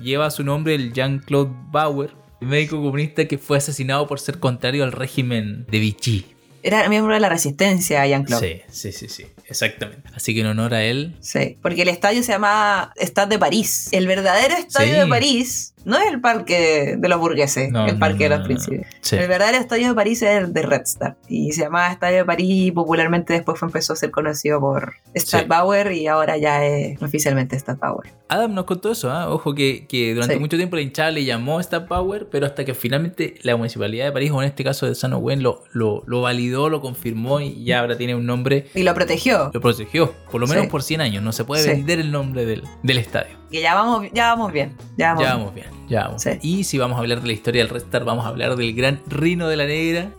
Lleva 0.00 0.30
su 0.30 0.44
nombre 0.44 0.74
el 0.74 0.92
Jean-Claude 0.92 1.50
Bauer, 1.70 2.10
médico 2.40 2.76
comunista 2.76 3.26
que 3.26 3.38
fue 3.38 3.58
asesinado 3.58 4.06
por 4.06 4.20
ser 4.20 4.38
contrario 4.38 4.84
al 4.84 4.92
régimen 4.92 5.66
de 5.70 5.78
Vichy. 5.78 6.26
Era 6.62 6.88
miembro 6.88 7.12
de 7.14 7.20
la 7.20 7.28
resistencia, 7.28 8.06
Jean-Claude. 8.06 8.64
Sí, 8.70 8.92
sí, 8.92 8.92
sí, 8.92 9.08
sí, 9.08 9.26
exactamente. 9.48 10.08
Así 10.14 10.34
que 10.34 10.40
en 10.40 10.46
honor 10.46 10.74
a 10.74 10.82
él, 10.84 11.16
Sí, 11.20 11.58
porque 11.60 11.82
el 11.82 11.88
estadio 11.88 12.22
se 12.22 12.32
llama 12.32 12.92
Stade 13.00 13.30
de 13.34 13.38
París. 13.38 13.88
El 13.92 14.06
verdadero 14.06 14.54
estadio 14.56 14.94
Sí. 14.94 15.00
de 15.00 15.06
París 15.06 15.71
no 15.84 15.96
es 15.98 16.10
el 16.12 16.20
parque 16.20 16.96
de 16.98 17.08
los 17.08 17.18
burgueses, 17.18 17.70
No, 17.70 17.86
el 17.86 17.94
no, 17.94 17.98
parque 18.00 18.24
de 18.28 18.36
los 18.36 18.46
príncipes. 18.46 18.86
Sí. 19.00 19.16
El 19.16 19.28
verdadero 19.28 19.58
estadio 19.58 19.88
de 19.88 19.94
París 19.94 20.22
es 20.22 20.42
el 20.42 20.52
de 20.52 20.62
Red 20.62 20.82
Star. 20.82 21.16
Y 21.28 21.52
se 21.52 21.62
llamaba 21.62 21.90
Estadio 21.92 22.18
de 22.18 22.24
París 22.24 22.48
y 22.50 22.70
popularmente 22.72 23.32
después 23.32 23.58
fue, 23.58 23.68
empezó 23.68 23.92
a 23.92 23.96
ser 23.96 24.10
conocido 24.10 24.60
por 24.60 24.94
Sí. 25.14 25.36
Bauer 25.46 25.92
y 25.92 26.06
ahora 26.06 26.36
ya 26.38 26.64
es 26.64 27.00
oficialmente 27.02 27.56
Stade 27.56 27.78
Bauer. 27.80 28.10
Adam 28.28 28.54
nos 28.54 28.64
contó 28.64 28.90
eso, 28.92 29.10
¿ah? 29.10 29.28
ojo 29.30 29.54
que, 29.54 29.86
que 29.86 30.14
durante 30.14 30.34
Sí. 30.34 30.40
mucho 30.40 30.56
tiempo 30.56 30.76
la 30.76 30.82
hinchada 30.82 31.10
le 31.10 31.24
llamó 31.24 31.60
Star 31.60 31.86
Power, 31.86 32.28
pero 32.30 32.46
hasta 32.46 32.64
que 32.64 32.72
finalmente 32.74 33.34
la 33.42 33.56
municipalidad 33.56 34.06
de 34.06 34.12
París, 34.12 34.30
o 34.32 34.40
en 34.42 34.48
este 34.48 34.64
caso 34.64 34.86
de 34.86 34.94
San 34.94 35.12
Ouen, 35.12 35.42
lo, 35.42 35.64
lo, 35.72 36.02
lo 36.06 36.22
validó, 36.22 36.70
lo 36.70 36.80
confirmó 36.80 37.40
y 37.40 37.62
ya 37.64 37.80
ahora 37.80 37.98
tiene 37.98 38.14
un 38.14 38.24
nombre, 38.24 38.68
Y 38.74 38.84
lo 38.84 38.94
protegió. 38.94 39.50
lo 39.52 39.60
protegió, 39.60 40.14
por 40.30 40.40
lo 40.40 40.46
menos 40.46 40.66
por 40.68 40.82
100 40.82 41.02
años, 41.02 41.22
no 41.22 41.32
se 41.32 41.44
puede 41.44 41.66
vender 41.66 41.98
el 42.00 42.10
nombre 42.10 42.46
del, 42.46 42.62
del 42.82 42.98
estadio. 42.98 43.41
Que 43.52 43.60
ya 43.60 43.74
vamos, 43.74 44.06
ya 44.12 44.28
vamos 44.34 44.52
bien. 44.52 44.74
Ya 44.96 45.08
vamos, 45.14 45.24
Ya 45.24 45.34
vamos 45.36 45.54
bien, 45.54 45.66
ya 45.88 46.04
vamos. 46.06 46.22
Sí. 46.22 46.30
Y 46.42 46.64
si 46.64 46.78
vamos 46.78 46.96
a 46.96 47.00
hablar 47.00 47.20
de 47.20 47.26
la 47.28 47.32
historia 47.34 47.62
del 47.62 47.68
Red 47.70 47.82
Star, 47.82 48.04
vamos 48.04 48.24
a 48.24 48.28
hablar 48.28 48.56
del 48.56 48.74
gran 48.74 49.00
Rino 49.08 49.46
de 49.46 49.56
la 49.56 49.66
Negra, 49.66 50.10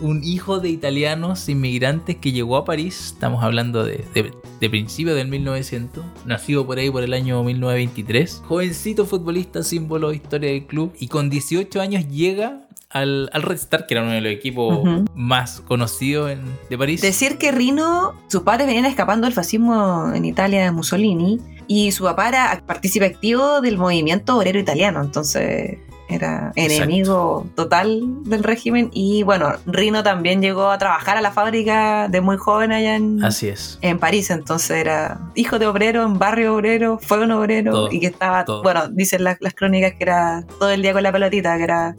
un 0.00 0.24
hijo 0.24 0.60
de 0.60 0.70
italianos 0.70 1.48
inmigrantes 1.48 2.16
que 2.16 2.32
llegó 2.32 2.56
a 2.56 2.64
París, 2.64 3.12
estamos 3.14 3.44
hablando 3.44 3.84
de, 3.84 4.04
de, 4.14 4.32
de 4.60 4.70
principios 4.70 5.14
del 5.14 5.28
1900, 5.28 6.04
nacido 6.24 6.66
por 6.66 6.78
ahí 6.78 6.90
por 6.90 7.02
el 7.02 7.12
año 7.12 7.42
1923, 7.44 8.42
jovencito 8.46 9.04
futbolista, 9.06 9.62
símbolo 9.62 10.08
de 10.10 10.16
historia 10.16 10.50
del 10.50 10.66
club, 10.66 10.92
y 10.98 11.08
con 11.08 11.28
18 11.30 11.80
años 11.80 12.08
llega 12.08 12.62
al, 12.88 13.30
al 13.32 13.42
Red 13.42 13.56
Star, 13.56 13.86
que 13.86 13.94
era 13.94 14.02
uno 14.02 14.12
de 14.12 14.20
los 14.22 14.32
equipos 14.32 14.80
más 15.14 15.60
conocidos 15.60 16.30
en- 16.30 16.40
de 16.68 16.78
París. 16.78 17.00
Decir 17.02 17.36
que 17.38 17.52
Rino, 17.52 18.14
sus 18.28 18.42
padres 18.42 18.66
venían 18.66 18.86
escapando 18.86 19.26
del 19.26 19.34
fascismo 19.34 20.12
en 20.14 20.24
Italia 20.24 20.64
de 20.64 20.70
Mussolini 20.72 21.38
y 21.70 21.92
su 21.92 22.02
papá 22.02 22.28
era 22.28 22.62
partícipe 22.66 23.06
activo 23.06 23.60
del 23.60 23.78
movimiento 23.78 24.36
obrero 24.36 24.58
italiano, 24.58 25.00
entonces 25.00 25.78
era 26.08 26.50
enemigo 26.56 27.46
total 27.54 28.00
del 28.24 28.42
régimen 28.42 28.90
y 28.92 29.22
bueno, 29.22 29.52
Rino 29.66 30.02
también 30.02 30.42
llegó 30.42 30.68
a 30.68 30.78
trabajar 30.78 31.16
a 31.16 31.20
la 31.20 31.30
fábrica 31.30 32.08
de 32.08 32.20
muy 32.20 32.36
joven 32.38 32.72
allá 32.72 32.96
en, 32.96 33.22
Así 33.22 33.46
es. 33.46 33.78
en 33.82 34.00
París, 34.00 34.30
entonces 34.30 34.78
era 34.78 35.20
hijo 35.36 35.60
de 35.60 35.68
obrero, 35.68 36.02
en 36.02 36.18
barrio 36.18 36.56
obrero, 36.56 36.98
fue 37.00 37.22
un 37.22 37.30
obrero 37.30 37.70
Todo, 37.70 37.92
y 37.92 38.00
que 38.00 38.06
estaba, 38.08 38.44
todo. 38.44 38.64
bueno, 38.64 38.88
dicen 38.88 39.22
las, 39.22 39.36
las 39.40 39.54
crónicas 39.54 39.92
que 39.94 40.02
era 40.02 40.44
todo 40.58 40.70
el 40.70 40.82
día 40.82 40.92
con 40.92 41.04
la 41.04 41.12
pelotita, 41.12 41.56
que 41.56 41.62
era 41.62 41.94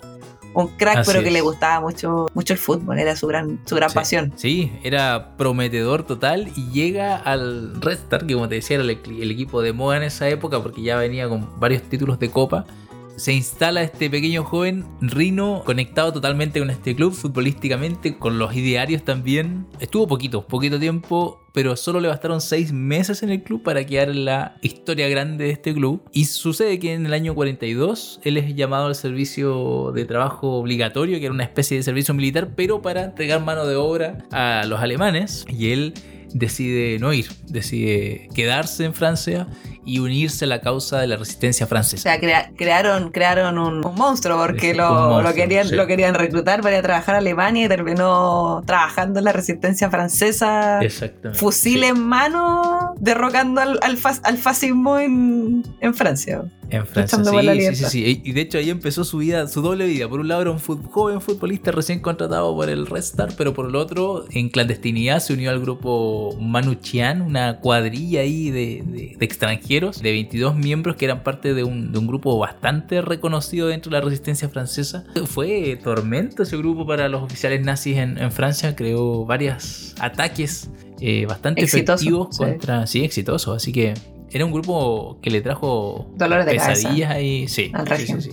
un 0.53 0.67
crack, 0.67 0.97
Así 0.97 1.11
pero 1.11 1.21
que 1.23 1.27
es. 1.29 1.33
le 1.33 1.41
gustaba 1.41 1.79
mucho, 1.79 2.27
mucho 2.33 2.53
el 2.53 2.59
fútbol, 2.59 2.99
era 2.99 3.15
su 3.15 3.27
gran, 3.27 3.59
su 3.65 3.75
gran 3.75 3.89
Sí. 3.89 3.95
pasión. 3.95 4.33
Sí, 4.35 4.71
era 4.83 5.35
prometedor 5.37 6.03
total 6.03 6.49
y 6.55 6.69
llega 6.71 7.15
al 7.15 7.81
Red 7.81 7.93
Star, 7.99 8.25
que 8.25 8.33
como 8.33 8.47
te 8.49 8.55
decía 8.55 8.75
era 8.75 8.83
el, 8.83 8.91
el 8.91 9.31
equipo 9.31 9.61
de 9.61 9.73
moda 9.73 9.97
en 9.97 10.03
esa 10.03 10.27
época 10.29 10.61
porque 10.61 10.81
ya 10.81 10.97
venía 10.97 11.27
con 11.29 11.47
varios 11.59 11.83
títulos 11.83 12.19
de 12.19 12.29
copa. 12.29 12.65
Se 13.17 13.33
instala 13.33 13.83
este 13.83 14.09
pequeño 14.09 14.43
joven 14.43 14.85
Rino 15.01 15.61
conectado 15.65 16.11
totalmente 16.13 16.59
con 16.59 16.69
este 16.71 16.95
club 16.95 17.13
futbolísticamente, 17.13 18.17
con 18.17 18.39
los 18.39 18.55
idearios 18.55 19.03
también. 19.03 19.67
Estuvo 19.79 20.07
poquito, 20.07 20.47
poquito 20.47 20.79
tiempo, 20.79 21.40
pero 21.53 21.75
solo 21.75 21.99
le 21.99 22.07
bastaron 22.07 22.41
seis 22.41 22.71
meses 22.71 23.23
en 23.23 23.29
el 23.29 23.43
club 23.43 23.63
para 23.63 23.85
quedar 23.85 24.09
en 24.09 24.25
la 24.25 24.57
historia 24.61 25.07
grande 25.09 25.45
de 25.45 25.51
este 25.51 25.73
club. 25.73 26.01
Y 26.11 26.25
sucede 26.25 26.79
que 26.79 26.93
en 26.93 27.05
el 27.05 27.13
año 27.13 27.35
42 27.35 28.19
él 28.23 28.37
es 28.37 28.55
llamado 28.55 28.87
al 28.87 28.95
servicio 28.95 29.91
de 29.93 30.05
trabajo 30.05 30.53
obligatorio, 30.53 31.19
que 31.19 31.25
era 31.25 31.33
una 31.33 31.43
especie 31.43 31.77
de 31.77 31.83
servicio 31.83 32.13
militar, 32.13 32.51
pero 32.55 32.81
para 32.81 33.03
entregar 33.03 33.41
mano 33.41 33.65
de 33.65 33.75
obra 33.75 34.19
a 34.31 34.65
los 34.65 34.79
alemanes. 34.79 35.45
Y 35.49 35.71
él 35.71 35.93
decide 36.33 36.97
no 36.99 37.13
ir, 37.13 37.27
decide 37.47 38.29
quedarse 38.33 38.85
en 38.85 38.93
Francia 38.93 39.47
y 39.85 39.99
unirse 39.99 40.45
a 40.45 40.47
la 40.47 40.61
causa 40.61 40.99
de 40.99 41.07
la 41.07 41.17
resistencia 41.17 41.65
O 41.65 41.69
francesa. 41.69 42.03
sea, 42.03 42.19
crea- 42.19 42.51
crearon, 42.55 43.11
crearon 43.11 43.57
un, 43.57 43.85
un 43.85 43.95
monstruo 43.95 44.37
porque 44.37 44.73
lo, 44.73 44.89
un 44.91 44.97
monstruo, 44.97 45.21
lo 45.23 45.33
querían, 45.33 45.67
sí. 45.67 45.75
lo 45.75 45.87
querían 45.87 46.13
reclutar 46.15 46.61
para 46.61 46.75
ir 46.75 46.79
a 46.79 46.83
trabajar 46.83 47.15
a 47.15 47.17
Alemania 47.17 47.65
y 47.65 47.67
terminó 47.67 48.61
trabajando 48.65 49.19
en 49.19 49.25
la 49.25 49.31
resistencia 49.33 49.89
francesa. 49.89 50.79
Fusil 51.33 51.79
Sí, 51.79 51.85
en 51.85 51.99
mano, 51.99 52.93
derrocando 52.99 53.61
al, 53.61 53.79
al, 53.81 53.97
fas- 53.97 54.21
al 54.23 54.37
fascismo 54.37 54.99
en, 54.99 55.63
en 55.79 55.93
Francia. 55.93 56.43
En 56.71 56.85
Francia. 56.87 57.17
Sí, 57.23 57.75
sí, 57.75 57.75
sí, 57.75 57.85
sí. 57.89 58.21
Y 58.23 58.31
de 58.31 58.41
hecho 58.41 58.57
ahí 58.57 58.69
empezó 58.69 59.03
su 59.03 59.17
vida, 59.17 59.47
su 59.47 59.61
doble 59.61 59.85
vida. 59.85 60.07
Por 60.09 60.19
un 60.19 60.27
lado 60.27 60.41
era 60.41 60.51
un 60.51 60.59
fut- 60.59 60.83
joven 60.89 61.21
futbolista 61.21 61.71
recién 61.71 61.99
contratado 61.99 62.55
por 62.55 62.69
el 62.69 62.85
Red 62.87 62.99
Star, 63.01 63.29
pero 63.37 63.53
por 63.53 63.67
el 63.67 63.75
otro, 63.75 64.25
en 64.31 64.49
clandestinidad, 64.49 65.19
se 65.19 65.33
unió 65.33 65.49
al 65.51 65.59
grupo 65.59 66.35
Manuchian, 66.39 67.21
una 67.21 67.59
cuadrilla 67.59 68.21
ahí 68.21 68.49
de, 68.49 68.83
de- 68.85 69.15
de 69.17 69.25
extranjeros, 69.25 70.01
de 70.01 70.11
22 70.11 70.55
miembros 70.55 70.95
que 70.95 71.05
eran 71.05 71.23
parte 71.23 71.53
de 71.53 71.63
un, 71.63 71.91
de 71.91 71.99
un 71.99 72.07
grupo 72.07 72.37
bastante 72.37 73.01
reconocido 73.01 73.67
dentro 73.67 73.89
de 73.91 73.97
la 73.99 74.03
resistencia 74.03 74.49
francesa. 74.49 75.03
Fue 75.25 75.77
tormento 75.83 76.43
ese 76.43 76.57
grupo 76.57 76.85
para 76.85 77.09
los 77.09 77.23
oficiales 77.23 77.61
nazis 77.65 77.97
en, 77.97 78.17
en 78.17 78.31
Francia, 78.31 78.75
creó 78.75 79.25
varios 79.25 79.93
ataques 79.99 80.69
eh, 80.99 81.25
bastante 81.25 81.61
Exitoso, 81.63 81.93
efectivos 82.03 82.27
sí. 82.31 82.37
contra... 82.43 82.85
Sí, 82.87 83.03
exitosos. 83.03 83.55
Así 83.55 83.71
que 83.71 83.93
era 84.31 84.45
un 84.45 84.51
grupo 84.51 85.17
que 85.21 85.29
le 85.29 85.41
trajo 85.41 86.09
Dolores 86.15 86.45
de 86.45 86.55
cabeza. 86.55 86.73
pesadillas 86.73 87.11
ahí, 87.11 87.47
sí, 87.47 87.71
Al 87.73 87.85
sí, 87.87 87.91
régimen. 87.93 88.21
sí, 88.21 88.31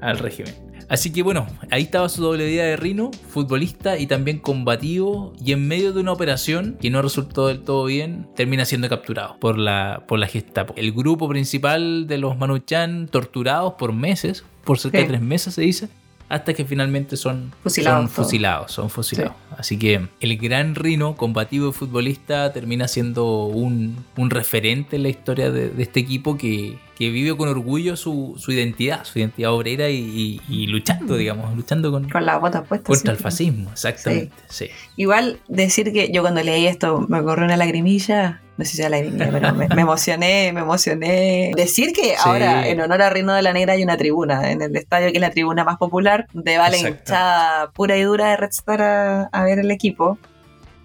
al 0.00 0.18
régimen. 0.18 0.54
Así 0.88 1.12
que 1.12 1.22
bueno, 1.22 1.46
ahí 1.70 1.82
estaba 1.82 2.08
su 2.08 2.22
doble 2.22 2.46
vida 2.46 2.64
de 2.64 2.76
Rino, 2.76 3.10
futbolista 3.28 3.98
y 3.98 4.06
también 4.06 4.38
combativo, 4.38 5.34
y 5.44 5.52
en 5.52 5.68
medio 5.68 5.92
de 5.92 6.00
una 6.00 6.12
operación 6.12 6.78
que 6.80 6.88
no 6.88 7.02
resultó 7.02 7.48
del 7.48 7.60
todo 7.60 7.84
bien, 7.84 8.26
termina 8.34 8.64
siendo 8.64 8.88
capturado 8.88 9.36
por 9.38 9.58
la, 9.58 10.04
por 10.08 10.18
la 10.18 10.26
Gestapo. 10.26 10.72
El 10.78 10.92
grupo 10.92 11.28
principal 11.28 12.06
de 12.06 12.16
los 12.16 12.38
Manuchan 12.38 13.06
torturados 13.08 13.74
por 13.74 13.92
meses, 13.92 14.44
por 14.64 14.78
cerca 14.78 14.96
de 14.98 15.04
tres 15.04 15.20
meses 15.20 15.52
se 15.54 15.60
dice, 15.60 15.88
hasta 16.28 16.54
que 16.54 16.64
finalmente 16.64 17.16
son 17.16 17.52
Fusilados 17.62 18.00
son 18.00 18.08
fusilados, 18.08 18.72
son 18.72 18.90
fusilados. 18.90 19.34
Así 19.56 19.78
que 19.78 20.08
el 20.20 20.36
gran 20.36 20.74
Rino, 20.74 21.16
combativo 21.16 21.70
y 21.70 21.72
futbolista, 21.72 22.52
termina 22.52 22.86
siendo 22.88 23.44
un, 23.44 24.04
un 24.16 24.30
referente 24.30 24.96
en 24.96 25.04
la 25.04 25.08
historia 25.08 25.50
de, 25.50 25.70
de 25.70 25.82
este 25.82 26.00
equipo 26.00 26.36
que, 26.36 26.78
que 26.98 27.10
vive 27.10 27.36
con 27.36 27.48
orgullo 27.48 27.96
su, 27.96 28.34
su 28.38 28.50
identidad, 28.50 29.04
su 29.04 29.20
identidad 29.20 29.52
obrera 29.52 29.88
y, 29.88 29.98
y- 29.98 30.40
y 30.48 30.66
luchando, 30.66 31.14
digamos, 31.16 31.54
luchando 31.56 31.92
con, 31.92 32.08
Con 32.08 32.26
las 32.26 32.40
botas 32.40 32.66
puestas. 32.66 32.88
contra 32.88 33.12
el 33.12 33.18
fascismo, 33.18 33.70
exactamente. 33.70 34.32
Sí. 34.48 34.66
Igual 34.96 35.38
decir 35.46 35.92
que 35.92 36.10
yo 36.10 36.22
cuando 36.22 36.42
leí 36.42 36.66
esto 36.66 37.06
me 37.08 37.22
corrió 37.22 37.44
una 37.44 37.56
lagrimilla. 37.56 38.42
No 38.56 38.64
sé 38.64 38.72
si 38.72 38.80
era 38.80 38.88
lagrimilla, 38.90 39.28
pero 39.30 39.54
me, 39.54 39.68
me 39.68 39.82
emocioné, 39.82 40.50
me 40.52 40.62
emocioné. 40.62 41.52
Decir 41.54 41.92
que 41.92 42.16
ahora 42.16 42.66
en 42.68 42.80
honor 42.80 43.02
a 43.02 43.10
Rino 43.10 43.32
de 43.32 43.42
la 43.42 43.52
Negra 43.52 43.74
hay 43.74 43.84
una 43.84 43.96
tribuna 43.96 44.50
en 44.50 44.60
el 44.62 44.74
estadio 44.74 45.12
que 45.12 45.18
es 45.18 45.20
la 45.20 45.30
tribuna 45.30 45.62
más 45.62 45.76
popular, 45.76 46.26
donde 46.32 46.58
va 46.58 46.68
la 46.68 46.76
hinchada 46.78 47.70
pura 47.70 47.96
y 47.96 48.02
dura 48.02 48.30
de 48.30 48.36
Red 48.38 48.48
Star 48.50 48.82
a, 48.82 49.22
a 49.30 49.44
ver 49.44 49.60
el 49.60 49.70
equipo. 49.70 50.18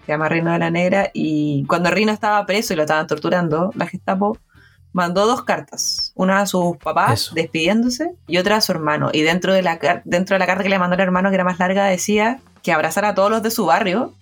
Se 0.06 0.12
llama 0.12 0.28
Rino 0.28 0.52
de 0.52 0.60
la 0.60 0.70
Negra. 0.70 1.10
Y 1.12 1.64
cuando 1.66 1.90
Rino 1.90 2.12
estaba 2.12 2.46
preso 2.46 2.72
y 2.72 2.76
lo 2.76 2.82
estaban 2.82 3.08
torturando, 3.08 3.72
la 3.74 3.88
Gestapo 3.88 4.38
mandó 4.94 5.26
dos 5.26 5.42
cartas. 5.44 6.12
Una 6.14 6.40
a 6.40 6.46
sus 6.46 6.78
papás 6.78 7.12
Eso. 7.24 7.34
despidiéndose 7.34 8.12
y 8.26 8.38
otra 8.38 8.56
a 8.56 8.60
su 8.62 8.72
hermano. 8.72 9.10
Y 9.12 9.20
dentro 9.20 9.52
de, 9.52 9.60
la, 9.60 9.78
dentro 10.06 10.34
de 10.36 10.38
la 10.38 10.46
carta 10.46 10.62
que 10.62 10.70
le 10.70 10.78
mandó 10.78 10.94
el 10.94 11.00
hermano, 11.02 11.28
que 11.28 11.34
era 11.34 11.44
más 11.44 11.58
larga, 11.58 11.84
decía 11.84 12.38
que 12.62 12.72
abrazara 12.72 13.10
a 13.10 13.14
todos 13.14 13.30
los 13.30 13.42
de 13.42 13.50
su 13.50 13.66
barrio, 13.66 14.14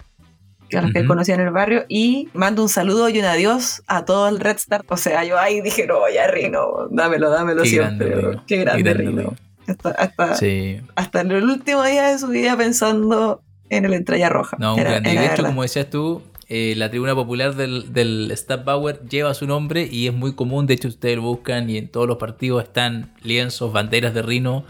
que 0.69 0.79
a 0.79 0.83
los 0.83 0.93
que 0.93 1.01
él 1.01 1.07
conocía 1.07 1.35
en 1.35 1.43
el 1.43 1.51
barrio, 1.51 1.85
y 1.89 2.31
manda 2.33 2.63
un 2.63 2.69
saludo 2.71 3.09
y 3.11 3.19
un 3.21 3.27
adiós 3.27 3.83
a 3.87 4.05
todo 4.07 4.27
el 4.29 4.41
Red 4.41 4.57
Star. 4.57 4.83
O 4.89 4.97
sea, 4.97 5.23
yo 5.25 5.39
ahí 5.39 5.61
dije, 5.61 5.87
no, 5.87 6.09
ya 6.13 6.27
Rino, 6.29 6.89
dámelo, 6.91 7.29
dámelo 7.31 7.63
Qué 7.63 7.69
siempre. 7.69 8.09
grande. 8.09 8.39
Qué 8.47 8.57
grande, 8.57 8.83
Qué 8.83 8.91
grande, 8.95 9.11
Rino. 9.23 9.35
Hasta, 9.69 9.91
hasta, 9.91 10.35
Sí. 10.37 10.81
hasta 10.97 11.21
el 11.21 11.45
último 11.45 11.85
día 11.85 12.09
de 12.09 12.19
su 12.19 12.29
vida 12.29 12.57
pensando 12.57 13.43
en 13.69 13.85
el 13.85 13.93
Estrella 13.93 14.29
Roja. 14.31 14.57
No, 14.59 14.73
un 14.75 14.81
Era- 14.81 14.91
grande. 14.93 15.11
Y 15.11 15.13
era 15.13 15.23
de 15.23 15.35
hecho, 15.35 15.45
como 15.45 15.63
decías 15.63 15.89
tú, 15.91 16.23
eh, 16.55 16.75
la 16.77 16.91
tribuna 16.91 17.15
popular 17.15 17.55
del, 17.55 17.95
del 17.95 18.31
Stadtbauer 18.37 19.01
lleva 19.09 19.33
su 19.33 19.47
nombre 19.47 19.89
y 19.91 20.07
es 20.09 20.13
muy 20.13 20.35
común. 20.35 20.67
De 20.67 20.75
hecho, 20.75 20.89
ustedes 20.89 21.17
lo 21.17 21.23
buscan 21.23 21.71
y 21.71 21.79
en 21.79 21.89
todos 21.89 22.07
los 22.07 22.19
partidos 22.19 22.63
están 22.63 23.15
lienzos, 23.23 23.73
banderas 23.73 24.13
de 24.13 24.21
Rino. 24.21 24.67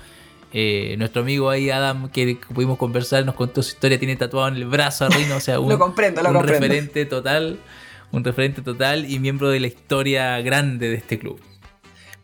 Eh, 0.53 0.95
nuestro 0.99 1.23
amigo 1.23 1.51
ahí, 1.51 1.71
Adam, 1.71 2.09
que 2.09 2.39
pudimos 2.55 2.79
conversar, 2.79 3.27
nos 3.27 3.35
contó 3.35 3.65
su 3.65 3.71
historia, 3.71 3.99
tiene 3.99 4.15
tatuado 4.15 4.47
en 4.47 4.55
el 4.55 4.67
brazo 4.67 5.07
a 5.07 5.09
Rino, 5.09 5.35
o 5.35 5.41
sea, 5.41 5.59
un, 5.61 5.71
Lo 5.71 5.79
comprendo, 5.81 6.23
lo 6.23 6.29
un 6.29 6.35
comprendo. 6.37 6.61
referente 6.69 7.05
total, 7.05 7.59
un 8.13 8.23
referente 8.23 8.63
total 8.63 9.11
y 9.11 9.19
miembro 9.19 9.49
de 9.49 9.59
la 9.59 9.67
historia 9.67 10.41
grande 10.41 10.89
de 10.89 10.95
este 10.95 11.19
club. 11.19 11.41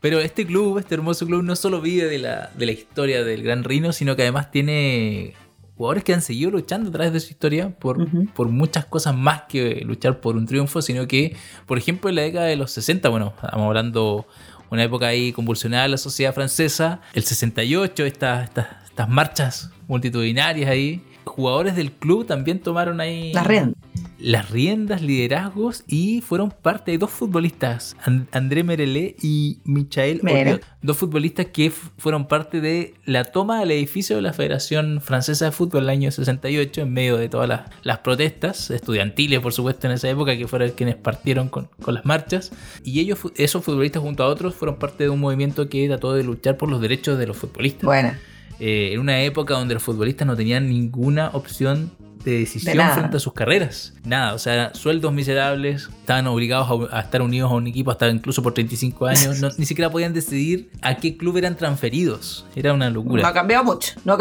Pero 0.00 0.20
este 0.20 0.46
club, 0.46 0.78
este 0.78 0.94
hermoso 0.94 1.26
club, 1.26 1.42
no 1.42 1.56
solo 1.56 1.80
vive 1.80 2.04
de 2.04 2.18
la, 2.20 2.52
de 2.56 2.64
la 2.64 2.70
historia 2.70 3.24
del 3.24 3.42
Gran 3.42 3.64
Rino, 3.64 3.92
sino 3.92 4.14
que 4.14 4.22
además 4.22 4.52
tiene 4.52 5.34
jugadores 5.78 6.02
que 6.02 6.12
han 6.12 6.22
seguido 6.22 6.50
luchando 6.50 6.90
a 6.90 6.92
través 6.92 7.12
de 7.12 7.20
su 7.20 7.30
historia 7.30 7.70
por, 7.70 8.04
por 8.32 8.48
muchas 8.48 8.84
cosas 8.84 9.16
más 9.16 9.42
que 9.42 9.80
luchar 9.84 10.20
por 10.20 10.36
un 10.36 10.44
triunfo, 10.44 10.82
sino 10.82 11.06
que, 11.06 11.36
por 11.66 11.78
ejemplo, 11.78 12.10
en 12.10 12.16
la 12.16 12.22
década 12.22 12.46
de 12.46 12.56
los 12.56 12.72
60, 12.72 13.08
bueno, 13.08 13.32
estamos 13.36 13.66
hablando 13.66 14.26
una 14.70 14.82
época 14.82 15.06
ahí 15.06 15.32
convulsionada 15.32 15.84
de 15.84 15.90
la 15.90 15.96
sociedad 15.96 16.34
francesa, 16.34 17.00
el 17.14 17.22
68, 17.22 18.04
estas, 18.04 18.44
estas, 18.44 18.66
estas 18.86 19.08
marchas 19.08 19.70
multitudinarias 19.86 20.68
ahí, 20.68 21.04
jugadores 21.30 21.76
del 21.76 21.92
club 21.92 22.26
también 22.26 22.60
tomaron 22.60 23.00
ahí 23.00 23.32
Las 23.32 23.46
riendas. 23.46 23.74
las 24.18 24.50
riendas, 24.50 25.00
liderazgos 25.02 25.84
y 25.86 26.20
fueron 26.22 26.50
parte 26.50 26.90
de 26.90 26.98
dos 26.98 27.10
futbolistas, 27.10 27.96
An- 28.04 28.26
André 28.32 28.64
Merelé 28.64 29.14
y 29.22 29.58
Michael. 29.64 30.20
Oriol, 30.24 30.60
dos 30.82 30.96
futbolistas 30.96 31.46
que 31.46 31.70
fueron 31.70 32.26
parte 32.26 32.60
de 32.60 32.94
la 33.04 33.24
toma 33.24 33.60
del 33.60 33.70
edificio 33.70 34.16
de 34.16 34.22
la 34.22 34.32
Federación 34.32 35.00
Francesa 35.00 35.44
de 35.46 35.52
Fútbol 35.52 35.84
el 35.84 35.90
año 35.90 36.10
68 36.10 36.80
en 36.82 36.92
medio 36.92 37.16
de 37.16 37.28
todas 37.28 37.48
las, 37.48 37.70
las 37.82 37.98
protestas 37.98 38.70
estudiantiles, 38.70 39.40
por 39.40 39.52
supuesto, 39.52 39.86
en 39.86 39.92
esa 39.92 40.08
época, 40.10 40.36
que 40.36 40.48
fueron 40.48 40.70
quienes 40.70 40.96
partieron 40.96 41.48
con, 41.48 41.68
con 41.80 41.94
las 41.94 42.04
marchas. 42.04 42.50
Y 42.84 43.00
ellos, 43.00 43.18
esos 43.36 43.64
futbolistas 43.64 44.02
junto 44.02 44.24
a 44.24 44.26
otros, 44.26 44.54
fueron 44.54 44.76
parte 44.78 45.04
de 45.04 45.10
un 45.10 45.20
movimiento 45.20 45.68
que 45.68 45.86
trató 45.86 46.12
de 46.14 46.24
luchar 46.24 46.56
por 46.56 46.68
los 46.70 46.80
derechos 46.80 47.18
de 47.18 47.26
los 47.26 47.36
futbolistas 47.36 47.84
Bueno, 47.84 48.12
eh, 48.60 48.90
en 48.92 49.00
una 49.00 49.20
época 49.22 49.54
donde 49.54 49.74
los 49.74 49.82
futbolistas 49.82 50.26
no 50.26 50.36
tenían 50.36 50.68
ninguna 50.68 51.30
opción 51.32 51.90
de 52.24 52.40
decisión 52.40 52.76
De 52.76 52.84
frente 52.92 53.16
a 53.16 53.20
sus 53.20 53.32
carreras. 53.32 53.94
Nada, 54.04 54.34
o 54.34 54.38
sea, 54.38 54.74
sueldos 54.74 55.12
miserables, 55.12 55.88
estaban 56.00 56.26
obligados 56.26 56.90
a, 56.92 56.98
a 56.98 57.00
estar 57.02 57.22
unidos 57.22 57.50
a 57.50 57.54
un 57.54 57.66
equipo 57.68 57.90
hasta 57.92 58.08
incluso 58.08 58.42
por 58.42 58.52
35 58.54 59.06
años, 59.06 59.40
no- 59.40 59.50
ni 59.56 59.64
siquiera 59.64 59.88
podían 59.90 60.12
decidir 60.12 60.68
a 60.82 60.96
qué 60.96 61.16
club 61.16 61.36
eran 61.36 61.56
transferidos. 61.56 62.44
Era 62.56 62.72
una 62.74 62.86
no 62.90 63.00
ha 63.00 63.04
locura. 63.04 63.32
cambiado 63.32 63.64
mucho. 63.64 63.92
No 64.04 64.14
ha 64.14 64.18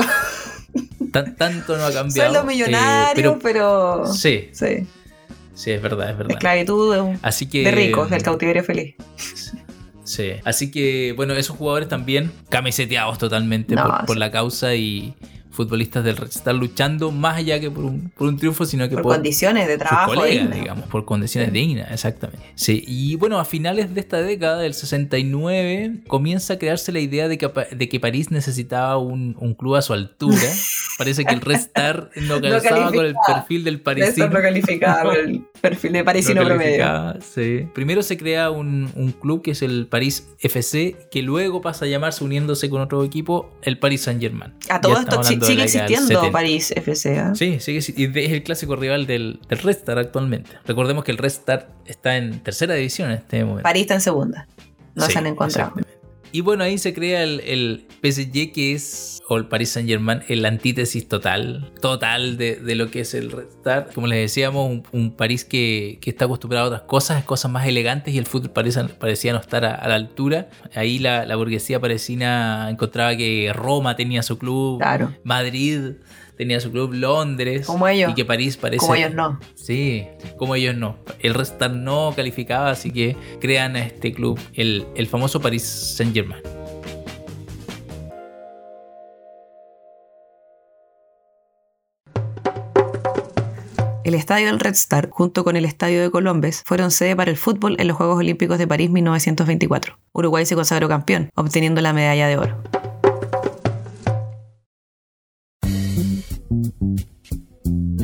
Tan- 1.12 1.36
tanto 1.36 1.76
no 1.78 1.84
ha 1.86 1.92
cambiado. 1.94 2.32
Sueldo 2.32 2.42
eh, 2.42 2.54
millonario, 2.54 3.40
pero. 3.42 4.06
Sí, 4.14 4.50
Sí. 4.52 4.86
sí, 5.56 5.72
es 5.72 5.82
verdad, 5.82 6.12
es 6.12 6.18
verdad. 6.18 6.34
Esclavitud 6.34 6.94
de, 6.94 7.02
un- 7.02 7.20
Así 7.24 7.48
que. 7.48 7.64
de 7.64 7.72
ricos, 7.72 8.10
del 8.12 8.22
cautiverio 8.22 8.64
feliz. 8.64 8.96
Sí. 10.08 10.32
Así 10.46 10.72
que, 10.72 11.14
bueno, 11.16 11.34
esos 11.34 11.58
jugadores 11.58 11.90
también 11.90 12.32
camiseteados 12.50 13.18
totalmente 13.18 13.76
No, 13.76 13.84
por, 13.84 14.06
por 14.06 14.18
la 14.18 14.32
causa 14.32 14.74
y 14.76 15.14
futbolistas 15.58 16.04
del 16.04 16.16
Red 16.16 16.30
Star 16.30 16.56
luchando 16.56 17.12
más 17.12 17.38
allá 17.38 17.60
que 17.60 17.70
por 17.70 17.84
un, 17.84 18.10
por 18.16 18.28
un 18.28 18.38
triunfo, 18.38 18.66
sino 18.66 18.88
que 18.88 18.94
Por 18.96 19.04
por, 19.04 19.14
condiciones 19.16 19.68
de 19.68 19.78
trabajo. 19.78 20.14
colegas, 20.14 20.54
digamos, 20.54 20.86
por 20.88 21.04
condiciones 21.04 21.50
Sí. 21.50 21.54
dignas, 21.58 21.92
exactamente. 21.92 22.46
Sí, 22.56 22.84
y 22.88 23.16
bueno, 23.16 23.40
a 23.40 23.46
finales 23.46 23.94
de 23.94 24.00
esta 24.00 24.22
década, 24.22 24.60
del 24.60 24.74
69, 24.74 26.02
comienza 26.08 26.54
a 26.54 26.58
crearse 26.60 26.92
la 26.92 27.00
idea 27.00 27.28
de 27.28 27.38
que, 27.38 27.50
de 27.76 27.90
que 27.90 28.00
París 28.00 28.32
necesitaba 28.32 28.98
un, 28.98 29.36
un 29.40 29.54
club 29.54 29.76
a 29.76 29.82
su 29.82 29.94
altura. 29.94 30.38
Parece 30.98 31.26
que 31.26 31.34
el 31.34 31.42
Red 31.42 31.56
Star 31.56 32.10
no 32.16 32.40
calzaba 32.42 32.92
con 32.92 33.06
el 33.06 33.16
perfil 33.26 33.64
del 33.64 33.82
parisino. 33.82 34.28
no 34.30 34.42
calificaba 34.42 35.14
el 35.16 35.42
perfil 35.62 35.92
de 35.94 36.04
parisino 36.04 36.42
No 36.42 36.48
promedio. 36.48 37.14
sí. 37.34 37.68
Primero 37.74 38.02
se 38.04 38.18
crea 38.18 38.50
un, 38.52 38.90
un 38.96 39.12
club 39.12 39.42
que 39.42 39.52
es 39.52 39.62
el 39.62 39.88
París 39.88 40.28
FC, 40.40 40.96
que 41.12 41.22
luego 41.22 41.62
pasa 41.62 41.86
a 41.86 41.88
llamarse, 41.88 42.24
uniéndose 42.24 42.70
con 42.70 42.82
otro 42.82 43.04
equipo, 43.04 43.50
el 43.64 43.80
Paris 43.80 44.02
Saint 44.02 44.22
Germain. 44.22 44.54
A 44.70 44.82
todo 44.82 44.98
esto 45.00 45.24
si- 45.24 45.36
sigue 45.48 45.64
existiendo 45.64 46.32
París 46.32 46.72
FC. 46.76 47.36
Sí, 47.36 47.60
sigue 47.60 47.80
y 47.96 48.20
es 48.20 48.32
el 48.32 48.44
clásico 48.44 48.76
rival 48.76 49.08
del, 49.08 49.40
del 49.50 49.60
Red 49.60 49.78
Star 49.78 49.98
actualmente. 49.98 50.52
Recordemos 50.66 51.04
que 51.04 51.12
el 51.12 51.18
Red 51.18 51.32
Star 51.32 51.70
está 51.86 52.18
en 52.18 52.40
tercera 52.40 52.74
división 52.76 53.12
en 53.12 53.18
este 53.18 53.44
momento. 53.44 53.64
París 53.64 53.82
está 53.82 53.96
en 53.96 54.02
segunda. 54.02 54.48
No 54.96 55.06
Sí, 55.06 55.12
se 55.14 55.20
han 55.20 55.28
encontrado. 55.28 55.74
Y 56.38 56.42
bueno, 56.42 56.64
ahí 56.64 56.78
se 56.78 56.94
crea 56.94 57.24
el, 57.24 57.40
el 57.40 57.88
PSG 58.04 58.52
que 58.54 58.74
es, 58.74 59.24
o 59.28 59.38
el 59.38 59.48
Paris 59.48 59.70
Saint 59.70 59.90
Germain, 59.90 60.22
el 60.28 60.46
antítesis 60.46 61.08
total, 61.08 61.74
total 61.82 62.38
de, 62.38 62.58
de 62.58 62.76
lo 62.76 62.92
que 62.92 63.00
es 63.00 63.16
el 63.16 63.32
Red 63.32 63.48
Star. 63.48 63.90
Como 63.92 64.06
les 64.06 64.20
decíamos, 64.20 64.70
un, 64.70 64.84
un 64.92 65.16
París 65.16 65.44
que, 65.44 65.98
que, 66.00 66.12
está 66.12 66.26
acostumbrado 66.26 66.66
a 66.66 66.68
otras 66.68 66.82
cosas, 66.84 67.24
cosas 67.24 67.50
más 67.50 67.66
elegantes 67.66 68.14
y 68.14 68.20
el 68.20 68.28
fútbol 68.28 68.52
parecía, 68.52 68.88
parecía 68.88 69.34
no 69.34 69.40
estar 69.40 69.66
a, 69.66 69.74
a, 69.74 69.88
la 69.88 69.96
altura. 69.96 70.50
Ahí 70.76 71.00
la, 71.00 71.26
la 71.26 71.36
burguesía 71.38 71.80
parisina 71.80 72.68
encontraba 72.70 73.18
que 73.18 73.52
Roma 73.52 73.96
tenía 73.96 74.22
su 74.22 74.38
club, 74.38 74.78
claro. 74.78 75.16
Madrid 75.24 75.94
tenía 76.38 76.60
su 76.60 76.72
club 76.72 76.94
Londres 76.94 77.66
como 77.66 77.88
ellos, 77.88 78.12
y 78.12 78.16
que 78.16 78.26
París 78.26 78.58
parece 78.58 78.80
como 78.80 78.96
ellos 78.96 79.14
no 79.14 79.40
sí 79.56 80.08
como 80.38 80.56
ellos 80.56 80.76
no 80.76 80.98
el 81.20 81.34
Red 81.34 81.72
no 81.72 82.14
calificaba 82.16 82.70
así 82.70 82.92
que 82.92 83.16
crean 83.42 83.76
a 83.76 83.80
este 83.86 84.14
club 84.14 84.40
el, 84.54 84.86
el 84.96 85.08
famoso 85.08 85.42
Paris 85.42 85.64
Saint 85.64 86.14
Germain 86.14 86.42
El 94.08 94.14
estadio 94.14 94.48
del 94.48 94.62
Red 94.62 94.72
Star, 94.76 95.10
junto 95.10 95.44
con 95.44 95.58
el 95.58 95.66
estadio 95.66 96.02
de 96.02 96.10
Colombes, 96.10 96.64
fueron 96.66 96.92
sede 96.92 97.14
para 97.14 97.30
el 97.30 97.36
fútbol 97.36 97.76
en 97.78 97.90
los 97.90 97.98
Juegos 97.98 98.18
Olímpicos 98.18 98.58
de 98.58 98.66
París 98.66 98.90
1924. 98.90 100.00
Uruguay 100.14 100.46
se 100.46 100.56
consagró 100.56 100.88
campeón, 100.88 101.30
obteniendo 101.36 101.82
la 101.82 101.92
medalla 101.92 102.28
de 102.28 102.38
oro. 102.38 102.87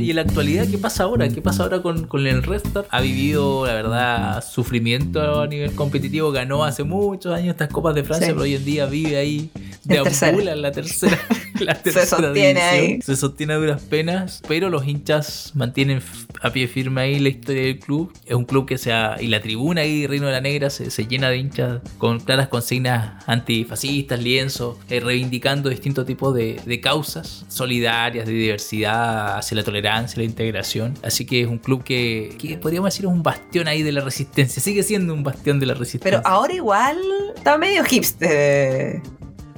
Y 0.04 0.10
en 0.12 0.16
la 0.18 0.22
actualidad, 0.24 0.68
¿qué 0.70 0.78
pasa 0.78 1.04
ahora? 1.04 1.28
¿Qué 1.30 1.42
pasa 1.42 1.64
ahora 1.64 1.82
con, 1.82 2.08
con 2.08 2.26
el 2.28 2.44
Restart? 2.44 2.88
Ha 2.92 3.02
vivido, 3.02 3.66
la 3.66 3.74
verdad, 3.74 4.44
sufrimiento 4.48 5.42
a 5.42 5.48
nivel 5.48 5.74
competitivo. 5.74 6.32
Ganó 6.32 6.64
hace 6.64 6.84
muchos 6.84 7.34
años 7.34 7.50
estas 7.54 7.70
Copas 7.70 7.96
de 7.96 8.04
Francia, 8.04 8.28
Sí. 8.28 8.34
pero 8.34 8.44
hoy 8.44 8.56
en 8.56 8.66
día 8.66 8.86
vive 8.86 9.18
ahí, 9.18 9.50
deambula 9.84 10.52
en 10.54 10.62
la 10.62 10.72
tercera. 10.72 11.18
la 11.60 11.76
tercera 11.76 12.06
sostiene 12.06 12.40
división. 12.54 12.68
ahí. 12.70 13.02
Se 13.02 13.16
sostiene 13.16 13.54
a 13.54 13.58
duras 13.58 13.82
penas, 13.82 14.42
pero 14.48 14.70
los 14.70 14.86
hinchas 14.88 15.52
mantienen 15.56 16.02
a 16.42 16.52
pie 16.52 16.68
firme 16.68 17.02
ahí 17.02 17.20
la 17.20 17.30
historia 17.30 17.64
del 17.64 17.80
club. 17.80 18.12
Es 18.26 18.36
un 18.36 18.46
club 18.46 18.66
que 18.68 18.78
se 18.78 18.92
ha, 18.92 19.18
y 19.22 19.28
la 19.28 19.42
tribuna 19.42 19.82
ahí, 19.82 20.08
Reino 20.08 20.28
de 20.28 20.34
la 20.34 20.42
Negra, 20.42 20.70
se, 20.70 20.90
se 20.92 21.06
llena 21.08 21.30
de 21.30 21.38
hinchas 21.38 21.82
con 21.98 22.20
claras 22.20 22.48
consignas 22.50 23.24
antifascistas, 23.28 24.22
lienzos, 24.22 24.78
eh, 24.90 25.00
reivindicando 25.00 25.70
distintos 25.70 26.06
tipos 26.06 26.34
de, 26.36 26.60
de 26.66 26.82
causas 26.82 27.46
solidarias, 27.48 28.26
de 28.26 28.32
diversidad, 28.34 29.38
hacia 29.38 29.56
la 29.58 29.64
tolerancia, 29.64 29.93
la 30.16 30.24
integración. 30.24 30.94
Así 31.04 31.26
que 31.26 31.42
es 31.42 31.48
un 31.48 31.58
club 31.58 31.84
que, 31.84 32.36
que 32.40 32.58
podríamos 32.58 32.88
decir 32.94 33.06
es 33.06 33.12
un 33.12 33.24
bastión 33.24 33.68
ahí 33.68 33.84
de 33.84 33.92
la 33.92 34.02
resistencia. 34.02 34.62
Sigue 34.62 34.84
siendo 34.84 35.14
un 35.14 35.24
bastión 35.24 35.60
de 35.60 35.66
la 35.68 35.74
resistencia. 35.74 36.22
Pero 36.22 36.28
ahora 36.28 36.54
igual 36.54 36.98
está 37.36 37.58
medio 37.58 37.84
hipster 37.84 39.02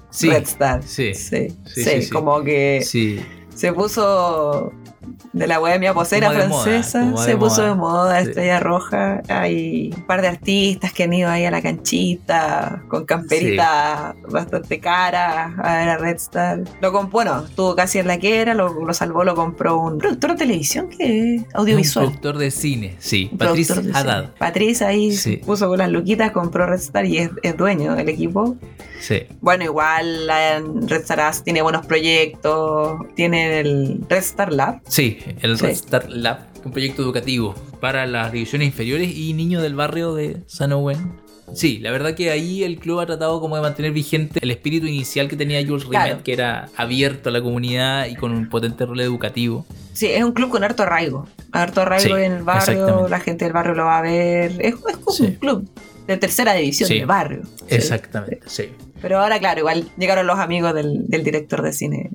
sí, 0.09 0.29
Red 0.29 0.43
Star. 0.43 0.83
sí, 0.83 1.13
Sí, 1.13 1.49
Sí, 1.49 1.55
sí, 1.65 1.83
sí, 1.83 2.01
sí. 2.03 2.09
como 2.09 2.43
que 2.43 2.81
sí. 2.85 3.19
se 3.53 3.73
puso 3.73 4.71
de 5.33 5.47
la 5.47 5.59
bohemia 5.59 5.93
posera 5.93 6.29
moda, 6.31 6.49
francesa, 6.49 7.17
se 7.17 7.37
puso 7.37 7.61
moda. 7.61 7.69
de 7.69 7.75
moda, 7.75 8.21
Sí. 8.23 8.27
estrella 8.29 8.59
roja. 8.59 9.21
Hay 9.29 9.91
un 9.95 10.03
par 10.03 10.21
de 10.21 10.27
artistas 10.29 10.93
que 10.93 11.03
han 11.03 11.13
ido 11.13 11.29
ahí 11.29 11.45
a 11.45 11.51
la 11.51 11.61
canchita 11.61 12.83
con 12.87 13.05
camperitas 13.05 14.15
bastante 14.29 14.79
caras 14.79 15.51
a 15.61 15.77
ver 15.77 15.89
a 15.89 15.97
Red 15.97 16.15
Star. 16.15 16.59
Lo 16.81 16.91
comp- 16.93 17.11
bueno, 17.11 17.45
estuvo 17.45 17.75
casi 17.75 17.99
en 17.99 18.07
la 18.07 18.17
que 18.19 18.39
era, 18.41 18.53
lo, 18.53 18.73
lo 18.85 18.93
salvó, 18.93 19.23
lo 19.23 19.35
compró 19.35 19.79
un 19.79 19.97
productor 19.97 20.31
de 20.31 20.37
televisión 20.37 20.89
que 20.89 21.35
es 21.35 21.43
audiovisual. 21.53 22.05
un 22.05 22.11
productor 22.11 22.37
de 22.37 22.51
cine, 22.51 22.95
sí. 22.99 23.29
De 23.33 23.45
Haddad. 23.45 24.21
cine. 24.23 24.33
Patricia 24.37 24.87
ahí 24.87 25.11
Sí. 25.11 25.37
puso 25.37 25.67
con 25.67 25.77
las 25.77 25.89
luquitas, 25.89 26.31
compró 26.31 26.65
Red 26.65 26.79
Star 26.79 27.05
y 27.05 27.17
es, 27.19 27.29
es 27.43 27.55
dueño 27.57 27.95
del 27.95 28.09
equipo. 28.09 28.55
Sí. 28.99 29.23
Bueno, 29.41 29.63
igual 29.65 30.25
la 30.27 30.59
Red 30.87 31.01
Star 31.01 31.19
As 31.19 31.43
tiene 31.43 31.61
buenos 31.61 31.85
proyectos, 31.85 32.99
tiene 33.15 33.59
el 33.59 33.99
Red 34.09 34.17
Star 34.19 34.51
Lab. 34.51 34.81
Sí, 34.95 35.17
el 35.41 35.57
Sí. 35.57 35.63
Red 35.65 35.71
Star 35.73 36.09
Lab, 36.09 36.39
un 36.63 36.71
proyecto 36.71 37.01
educativo 37.01 37.53
para 37.81 38.05
las 38.05 38.31
divisiones 38.31 38.67
inferiores 38.67 39.09
y 39.15 39.33
niños 39.33 39.61
del 39.61 39.75
barrio 39.75 40.13
de 40.15 40.37
San 40.47 40.71
Owen. 40.71 41.17
Sí, 41.53 41.77
la 41.79 41.91
verdad 41.91 42.15
que 42.15 42.31
ahí 42.31 42.63
el 42.63 42.79
club 42.79 43.01
ha 43.01 43.05
tratado 43.05 43.39
como 43.39 43.55
de 43.55 43.61
mantener 43.61 43.91
vigente 43.91 44.39
el 44.41 44.49
espíritu 44.51 44.87
inicial 44.87 45.27
que 45.27 45.35
tenía 45.35 45.63
Jules 45.65 45.83
Rimet, 45.83 46.05
Claro. 46.07 46.23
que 46.23 46.33
era 46.33 46.69
abierto 46.75 47.29
a 47.29 47.31
la 47.31 47.41
comunidad 47.41 48.07
y 48.07 48.15
con 48.15 48.31
un 48.31 48.49
potente 48.49 48.85
rol 48.85 48.99
educativo. 49.01 49.65
Sí, 49.93 50.07
es 50.07 50.23
un 50.23 50.31
club 50.31 50.49
con 50.49 50.63
harto 50.63 50.83
arraigo. 50.83 51.27
Harto 51.51 51.81
arraigo 51.81 52.15
Sí, 52.15 52.23
en 52.23 52.31
el 52.31 52.43
barrio, 52.43 53.07
la 53.07 53.19
gente 53.19 53.45
del 53.45 53.53
barrio 53.53 53.75
lo 53.75 53.85
va 53.85 53.99
a 53.99 54.01
ver. 54.01 54.53
Es, 54.59 54.73
es 54.75 54.97
como 54.97 55.11
Sí. 55.11 55.23
un 55.23 55.33
club 55.35 55.69
de 56.07 56.17
tercera 56.17 56.53
división 56.53 56.87
Sí. 56.87 56.99
de 56.99 57.05
barrio. 57.05 57.41
Exactamente, 57.67 58.39
sí. 58.47 58.69
Pero 59.01 59.19
ahora, 59.19 59.37
claro, 59.39 59.59
igual 59.59 59.87
llegaron 59.97 60.25
los 60.25 60.39
amigos 60.39 60.73
del, 60.73 61.05
del 61.07 61.23
director 61.23 61.61
de 61.61 61.73
cine. 61.73 62.09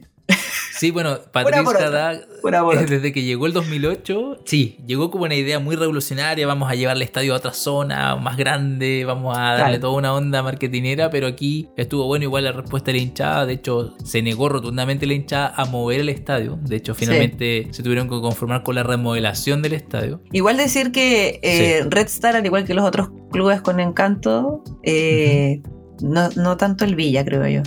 Sí, 0.80 0.92
bueno, 0.92 1.10
otra, 1.12 1.88
Haddad, 1.88 2.22
desde 2.88 3.12
que 3.12 3.22
llegó 3.22 3.44
el 3.44 3.52
2008, 3.52 4.38
sí, 4.46 4.78
llegó 4.86 5.10
como 5.10 5.24
una 5.24 5.34
idea 5.34 5.58
muy 5.58 5.76
revolucionaria, 5.76 6.46
vamos 6.46 6.70
a 6.70 6.74
llevar 6.74 6.96
el 6.96 7.02
estadio 7.02 7.34
a 7.34 7.36
otra 7.36 7.52
zona 7.52 8.16
más 8.16 8.38
grande, 8.38 9.04
vamos 9.04 9.36
a 9.36 9.42
darle 9.42 9.62
Claro. 9.64 9.80
toda 9.80 9.92
una 9.98 10.14
onda 10.14 10.42
marketinera, 10.42 11.10
pero 11.10 11.26
aquí 11.26 11.68
estuvo 11.76 12.06
bueno 12.06 12.24
igual 12.24 12.44
la 12.44 12.52
respuesta 12.52 12.92
de 12.92 12.96
la 12.96 13.02
hinchada, 13.02 13.44
de 13.44 13.52
hecho 13.52 13.94
se 14.02 14.22
negó 14.22 14.48
rotundamente 14.48 15.04
la 15.04 15.12
hinchada 15.12 15.52
a 15.54 15.66
mover 15.66 16.00
el 16.00 16.08
estadio, 16.08 16.58
de 16.62 16.76
hecho 16.76 16.94
finalmente 16.94 17.68
se 17.72 17.82
tuvieron 17.82 18.08
que 18.08 18.18
conformar 18.18 18.62
con 18.62 18.74
la 18.74 18.82
remodelación 18.82 19.60
del 19.60 19.74
estadio. 19.74 20.22
Igual 20.32 20.56
decir 20.56 20.92
que 20.92 21.40
eh, 21.42 21.84
Red 21.90 22.06
Star, 22.06 22.36
al 22.36 22.46
igual 22.46 22.64
que 22.64 22.72
los 22.72 22.86
otros 22.86 23.10
clubes 23.30 23.60
con 23.60 23.80
encanto, 23.80 24.64
eh, 24.82 25.60
no, 26.00 26.30
no 26.36 26.56
tanto 26.56 26.86
el 26.86 26.94
Villa, 26.94 27.22
creo 27.22 27.46
yo. 27.46 27.62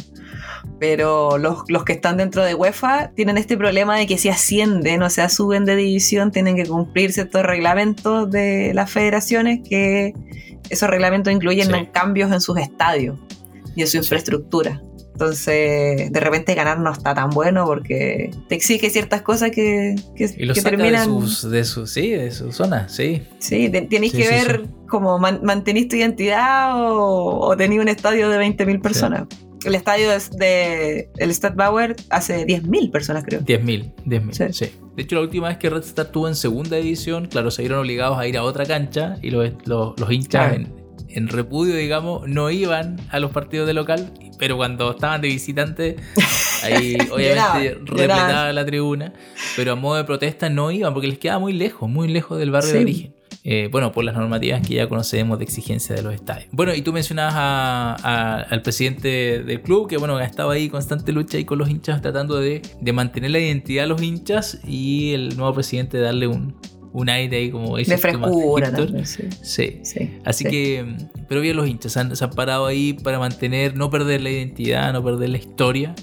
Pero 0.85 1.37
los, 1.37 1.59
los 1.69 1.85
que 1.85 1.93
están 1.93 2.17
dentro 2.17 2.43
de 2.43 2.55
UEFA 2.55 3.11
tienen 3.15 3.37
este 3.37 3.55
problema 3.55 3.95
de 3.97 4.05
que 4.05 4.17
si 4.17 4.27
ascienden, 4.27 5.01
o 5.01 5.09
sea, 5.09 5.29
suben 5.29 5.63
de 5.63 5.77
división, 5.77 6.29
tienen 6.29 6.57
que 6.57 6.65
cumplir 6.65 7.13
ciertos 7.13 7.41
reglamentos 7.43 8.29
de 8.29 8.73
las 8.73 8.91
federaciones 8.91 9.61
que 9.65 10.13
esos 10.69 10.89
reglamentos 10.89 11.31
incluyen 11.31 11.67
Sí. 11.71 11.87
cambios 11.93 12.33
en 12.33 12.41
sus 12.41 12.57
estadios 12.57 13.17
y 13.77 13.81
en 13.81 13.87
su 13.87 13.95
infraestructura. 13.95 14.81
Entonces, 15.13 16.11
de 16.11 16.19
repente 16.19 16.53
ganar 16.53 16.79
no 16.81 16.91
está 16.91 17.13
tan 17.13 17.29
bueno 17.29 17.63
porque 17.65 18.31
te 18.49 18.55
exige 18.55 18.89
ciertas 18.89 19.21
cosas 19.21 19.51
que, 19.51 19.95
que, 20.17 20.29
Y 20.37 20.43
lo 20.43 20.53
que 20.53 20.59
saca 20.59 20.75
terminan... 20.75 21.07
de 21.07 21.27
sus, 21.29 21.49
de 21.49 21.63
sus, 21.63 21.91
sí, 21.91 22.09
de 22.09 22.29
su 22.31 22.51
zona, 22.51 22.89
sí. 22.89 23.23
Sí, 23.39 23.69
te- 23.69 23.83
tenéis 23.83 24.11
Sí, 24.11 24.17
que 24.17 24.23
sí, 24.25 24.29
ver 24.33 24.65
como 24.89 25.17
man- 25.17 25.39
mantenís 25.43 25.87
tu 25.87 25.95
identidad 25.95 26.75
o, 26.75 27.39
o 27.39 27.55
tenéis 27.55 27.79
un 27.79 27.87
estadio 27.87 28.27
de 28.27 28.37
20.000 28.37 28.81
personas. 28.81 29.27
El 29.65 29.75
estadio 29.75 30.11
es 30.11 30.31
de 30.31 31.09
el 31.17 31.33
Stadtbauer 31.33 31.95
hace 32.09 32.45
10.000 32.45 32.91
personas, 32.91 33.23
creo. 33.25 33.41
10.000, 33.41 33.93
10.000, 34.05 34.31
Sí. 34.51 34.65
sí. 34.65 34.71
De 34.95 35.03
hecho, 35.03 35.15
la 35.15 35.21
última 35.21 35.47
vez 35.47 35.57
que 35.57 35.69
Red 35.69 35.83
Star 35.83 36.05
estuvo 36.07 36.27
en 36.27 36.35
segunda 36.35 36.77
división, 36.77 37.25
claro, 37.27 37.49
se 37.51 37.61
vieron 37.63 37.79
obligados 37.79 38.17
a 38.17 38.27
ir 38.27 38.37
a 38.37 38.43
otra 38.43 38.65
cancha 38.65 39.17
y 39.21 39.31
los, 39.31 39.49
los, 39.65 39.99
los 39.99 40.11
hinchas 40.11 40.53
en, 40.53 40.73
en 41.09 41.27
repudio, 41.29 41.75
digamos, 41.75 42.27
no 42.27 42.49
iban 42.51 42.97
a 43.09 43.19
los 43.19 43.31
partidos 43.31 43.65
de 43.67 43.73
local, 43.73 44.11
pero 44.37 44.57
cuando 44.57 44.91
estaban 44.91 45.21
de 45.21 45.27
visitante, 45.29 45.95
ahí 46.63 46.97
obviamente 47.11 47.79
repletaba 47.85 48.53
la 48.53 48.65
tribuna, 48.65 49.13
pero 49.55 49.73
a 49.73 49.75
modo 49.75 49.95
de 49.97 50.03
protesta 50.03 50.49
no 50.49 50.71
iban 50.71 50.93
porque 50.93 51.07
les 51.07 51.17
quedaba 51.17 51.39
muy 51.39 51.53
lejos, 51.53 51.89
muy 51.89 52.07
lejos 52.07 52.37
del 52.39 52.51
barrio 52.51 52.73
de 52.73 52.79
origen. 52.81 53.15
Eh, 53.45 53.67
bueno, 53.69 53.91
por 53.91 54.05
las 54.05 54.15
normativas 54.15 54.65
que 54.65 54.75
ya 54.75 54.87
conocemos 54.87 55.37
de 55.37 55.43
exigencia 55.43 55.93
de 55.95 56.01
los 56.01 56.13
estadios. 56.13 56.47
Bueno, 56.53 56.73
y 56.73 56.81
tú 56.81 56.93
mencionabas 56.93 57.33
a- 57.35 57.95
a- 58.01 58.41
al 58.41 58.61
presidente 58.61 59.43
del 59.43 59.61
club, 59.61 59.89
que 59.89 59.97
bueno, 59.97 60.15
ha 60.15 60.23
estado 60.23 60.49
ahí 60.49 60.69
constante 60.69 61.11
lucha 61.11 61.37
ahí 61.37 61.43
con 61.43 61.57
los 61.59 61.69
hinchas, 61.69 62.01
tratando 62.01 62.39
de, 62.39 62.61
de 62.79 62.93
mantener 62.93 63.31
la 63.31 63.39
identidad 63.39 63.83
de 63.83 63.87
los 63.89 64.01
hinchas 64.01 64.59
y 64.65 65.11
el 65.11 65.35
nuevo 65.35 65.53
presidente 65.55 65.97
darle 65.99 66.27
un, 66.27 66.55
un 66.93 67.09
aire 67.09 67.35
ahí 67.35 67.49
como 67.51 67.75
De 67.75 67.83
tú, 67.83 67.91
más 67.91 67.99
frescura 68.01 68.71
también, 68.71 69.05
sí. 69.05 69.23
Sí. 69.41 69.79
sí, 69.83 70.11
Así 70.23 70.45
sí. 70.45 70.49
que, 70.49 70.95
pero 71.27 71.41
bien 71.41 71.57
los 71.57 71.67
hinchas 71.67 71.91
se 71.91 71.99
han, 71.99 72.15
se 72.15 72.23
han 72.23 72.29
parado 72.31 72.65
ahí 72.65 72.93
para 72.93 73.19
mantener, 73.19 73.75
no 73.75 73.89
perder 73.89 74.21
la 74.21 74.29
identidad, 74.29 74.93
no 74.93 75.03
perder 75.03 75.29
la 75.31 75.37
historia, 75.39 75.93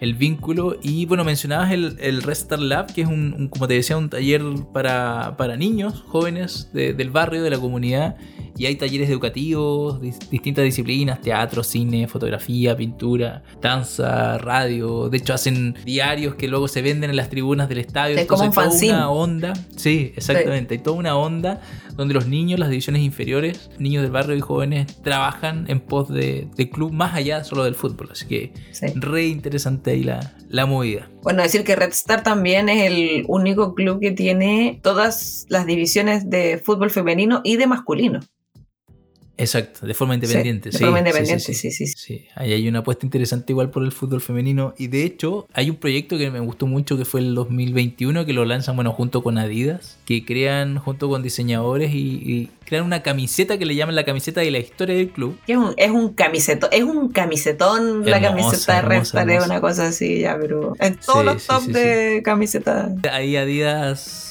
el 0.00 0.14
vínculo. 0.14 0.76
Y 0.82 1.06
bueno, 1.06 1.24
mencionabas 1.24 1.72
el, 1.72 1.96
el 2.00 2.22
Restar 2.22 2.58
Lab, 2.58 2.92
que 2.92 3.02
es 3.02 3.08
un, 3.08 3.48
como 3.48 3.68
te 3.68 3.74
decía, 3.74 3.96
un 3.96 4.08
taller 4.08 4.42
para, 4.72 5.36
para 5.36 5.56
niños, 5.56 6.02
jóvenes 6.08 6.70
de- 6.72 6.94
del 6.94 7.10
barrio, 7.10 7.42
de 7.42 7.50
la 7.50 7.58
comunidad. 7.58 8.16
Y 8.60 8.66
hay 8.66 8.76
talleres 8.76 9.08
educativos, 9.08 10.02
dis- 10.02 10.18
distintas 10.28 10.64
disciplinas, 10.66 11.22
teatro, 11.22 11.64
cine, 11.64 12.06
fotografía, 12.08 12.76
pintura, 12.76 13.42
danza, 13.62 14.36
radio. 14.36 15.08
De 15.08 15.16
hecho, 15.16 15.32
hacen 15.32 15.74
diarios 15.86 16.34
que 16.34 16.46
luego 16.46 16.68
se 16.68 16.82
venden 16.82 17.08
en 17.08 17.16
las 17.16 17.30
tribunas 17.30 17.70
del 17.70 17.78
estadio. 17.78 18.18
Es 18.18 18.26
como 18.26 18.42
un 18.44 18.50
toda 18.52 18.68
una 18.82 19.08
onda. 19.10 19.52
Sí, 19.76 20.12
exactamente. 20.14 20.74
Hay 20.74 20.80
toda 20.82 20.98
una 20.98 21.16
onda 21.16 21.62
donde 21.96 22.12
los 22.12 22.26
niños, 22.26 22.60
las 22.60 22.68
divisiones 22.68 23.00
inferiores, 23.00 23.70
niños 23.78 24.02
del 24.02 24.12
barrio 24.12 24.36
y 24.36 24.40
jóvenes, 24.40 24.94
trabajan 25.02 25.64
en 25.68 25.80
pos 25.80 26.10
de, 26.10 26.46
de 26.54 26.68
club 26.68 26.92
más 26.92 27.14
allá 27.14 27.44
solo 27.44 27.64
del 27.64 27.74
fútbol. 27.74 28.10
Así 28.12 28.26
que 28.26 28.52
Sí. 28.72 28.88
re 28.94 29.26
interesante 29.26 29.92
ahí 29.92 30.04
la, 30.04 30.34
la 30.50 30.66
movida. 30.66 31.08
Bueno, 31.22 31.42
decir 31.42 31.64
que 31.64 31.76
Red 31.76 31.92
Star 31.92 32.22
también 32.22 32.68
es 32.68 32.82
el 32.90 33.24
único 33.26 33.74
club 33.74 34.00
que 34.00 34.10
tiene 34.10 34.80
todas 34.82 35.46
las 35.48 35.64
divisiones 35.64 36.28
de 36.28 36.58
fútbol 36.62 36.90
femenino 36.90 37.40
y 37.42 37.56
de 37.56 37.66
masculino. 37.66 38.20
Exacto, 39.40 39.86
de 39.86 39.94
forma 39.94 40.14
independiente. 40.14 40.70
de 40.70 40.78
sí, 40.78 40.84
forma 40.84 40.98
sí, 40.98 41.00
independiente, 41.00 41.44
sí, 41.44 41.54
sí, 41.54 41.70
sí. 41.70 41.86
sí. 41.86 41.94
Sí, 41.96 42.26
ahí 42.34 42.52
hay 42.52 42.68
una 42.68 42.80
apuesta 42.80 43.06
interesante 43.06 43.52
igual 43.52 43.70
por 43.70 43.82
el 43.84 43.92
fútbol 43.92 44.20
femenino. 44.20 44.74
Y 44.78 44.88
de 44.88 45.04
hecho, 45.04 45.46
hay 45.52 45.70
un 45.70 45.76
proyecto 45.76 46.18
que 46.18 46.30
me 46.30 46.40
gustó 46.40 46.66
mucho 46.66 46.96
que 46.96 47.04
fue 47.04 47.20
el 47.20 47.34
2021, 47.34 48.24
que 48.26 48.32
lo 48.32 48.44
lanzan, 48.44 48.76
bueno, 48.76 48.92
junto 48.92 49.22
con 49.22 49.38
Adidas, 49.38 49.98
que 50.04 50.24
crean 50.24 50.78
junto 50.78 51.08
con 51.08 51.22
diseñadores 51.22 51.92
y, 51.94 51.98
y 52.24 52.50
crean 52.66 52.84
una 52.84 53.02
camiseta 53.02 53.58
que 53.58 53.64
le 53.66 53.74
llaman 53.74 53.94
la 53.96 54.04
camiseta 54.04 54.40
de 54.40 54.50
la 54.50 54.58
historia 54.58 54.94
del 54.94 55.08
club. 55.10 55.38
Es 55.46 55.56
un, 55.56 55.74
es 55.76 55.90
un 55.90 56.12
camisetón, 56.14 56.68
es 56.72 56.82
un 56.84 57.08
camisetón 57.10 58.04
la 58.04 58.18
Hermosa, 58.18 58.30
camiseta 58.76 59.24
de 59.24 59.32
hermosa. 59.34 59.46
una 59.46 59.60
cosa 59.60 59.86
así 59.86 60.20
ya, 60.20 60.36
pero 60.40 60.74
en 60.78 60.96
todos 60.96 61.20
Sí, 61.20 61.24
los 61.24 61.42
sí, 61.42 61.48
top 61.48 61.62
sí, 61.66 61.72
de 61.72 62.20
camisetas. 62.24 62.90
Ahí 63.10 63.36
Adidas 63.36 64.26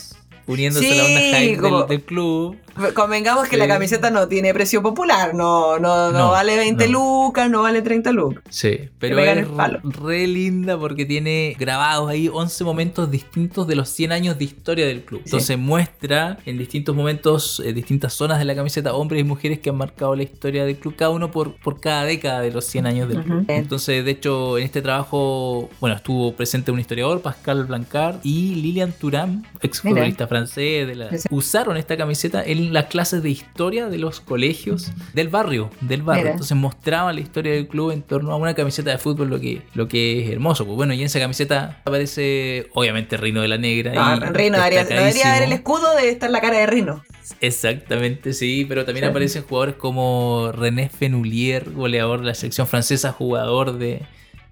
uniéndose 0.48 0.92
a 0.92 0.96
la 0.96 1.04
Sí, 1.06 1.16
onda 1.16 1.38
hype 1.40 1.58
como- 1.58 1.80
del, 1.82 1.88
del 1.90 2.02
club. 2.04 2.58
Convengamos 2.94 3.48
que 3.48 3.56
Sí. 3.56 3.58
la 3.58 3.68
camiseta 3.68 4.10
no 4.10 4.28
tiene 4.28 4.54
precio 4.54 4.82
popular, 4.82 5.34
no, 5.36 5.80
no, 5.80 6.12
no, 6.12 6.18
No, 6.18 6.32
vale 6.32 6.56
20 6.58 6.88
no. 6.88 6.94
lucas, 7.28 7.50
no 7.50 7.62
vale 7.62 7.82
30 7.82 8.12
lucas. 8.12 8.44
Sí, 8.50 8.78
pero 9.00 9.18
es 9.20 9.48
re 9.84 10.28
linda 10.28 10.78
porque 10.78 11.06
tiene 11.06 11.56
grabados 11.60 12.10
ahí 12.10 12.30
11 12.32 12.64
momentos 12.64 13.10
distintos 13.12 13.68
de 13.68 13.76
los 13.76 13.90
100 13.90 14.12
años 14.12 14.38
de 14.38 14.46
historia 14.46 14.86
del 14.88 15.04
club. 15.04 15.22
Sí. 15.22 15.28
Entonces 15.28 15.58
muestra 15.58 16.38
en 16.46 16.58
distintos 16.58 16.96
momentos, 16.96 17.62
en 17.66 17.76
distintas 17.76 18.14
zonas 18.14 18.40
de 18.40 18.46
la 18.46 18.56
camiseta, 18.56 18.94
hombres 18.94 19.22
y 19.22 19.24
mujeres 19.24 19.60
que 19.60 19.70
han 19.70 19.78
marcado 19.78 20.16
la 20.16 20.24
historia 20.24 20.66
del 20.66 20.78
club, 20.78 20.96
cada 20.96 21.12
uno 21.12 21.32
por, 21.32 21.56
por 21.56 21.80
cada 21.80 22.04
década 22.06 22.42
de 22.42 22.52
los 22.52 22.66
100 22.66 22.86
años 22.88 23.10
del 23.10 23.24
club. 23.24 23.46
Entonces, 23.48 24.04
de 24.06 24.12
hecho, 24.12 24.58
en 24.58 24.64
este 24.64 24.82
trabajo, 24.82 25.70
bueno, 25.80 25.96
estuvo 25.96 26.34
presente 26.34 26.72
un 26.72 26.80
historiador, 26.80 27.22
Pascal 27.22 27.66
Blancard, 27.66 28.18
y 28.24 28.56
Lilian 28.56 28.92
Thuram, 28.94 29.44
ex 29.62 29.82
futbolista 29.82 30.28
francés, 30.28 30.88
de 30.88 30.96
la- 30.96 31.10
usaron 31.32 31.78
esta 31.78 31.98
camiseta 31.98 32.44
en 32.44 32.69
las 32.72 32.86
clases 32.86 33.22
de 33.24 33.30
historia 33.30 33.88
de 33.90 33.98
los 33.98 34.20
colegios 34.22 34.92
del 35.14 35.30
barrio, 35.30 35.70
del 35.82 36.02
barrio. 36.02 36.24
Mira. 36.24 36.32
Entonces 36.34 36.58
mostraban 36.58 37.16
la 37.16 37.22
historia 37.22 37.54
del 37.54 37.68
club 37.68 37.92
en 37.92 38.02
torno 38.02 38.32
a 38.32 38.36
una 38.36 38.54
camiseta 38.54 38.92
de 38.92 38.98
fútbol, 38.98 39.30
lo 39.30 39.40
que, 39.40 39.62
lo 39.74 39.88
que 39.88 40.24
es 40.24 40.30
hermoso. 40.32 40.66
Pues 40.66 40.76
bueno, 40.76 40.94
y 40.94 41.00
en 41.00 41.06
esa 41.08 41.20
camiseta 41.20 41.82
aparece 41.86 42.68
obviamente 42.74 43.18
Rino 43.18 43.42
de 43.42 43.48
la 43.48 43.58
Negra. 43.58 43.94
Ah, 43.96 44.18
y 44.22 44.34
Rino 44.34 44.58
debería, 44.58 44.86
debería 44.86 45.32
haber 45.32 45.44
el 45.44 45.54
escudo, 45.54 45.96
debe 45.96 46.10
estar 46.10 46.30
la 46.30 46.42
cara 46.42 46.58
de 46.60 46.66
Rino. 46.68 47.04
Exactamente, 47.42 48.34
sí, 48.34 48.66
pero 48.68 48.86
también 48.86 49.06
Sí. 49.06 49.10
aparecen 49.10 49.44
jugadores 49.44 49.76
como 49.76 50.52
René 50.54 50.90
Fenoulier, 50.90 51.70
goleador 51.72 52.22
de 52.22 52.28
la 52.28 52.34
selección 52.34 52.68
francesa, 52.68 53.12
jugador 53.12 53.78
de, 53.78 54.02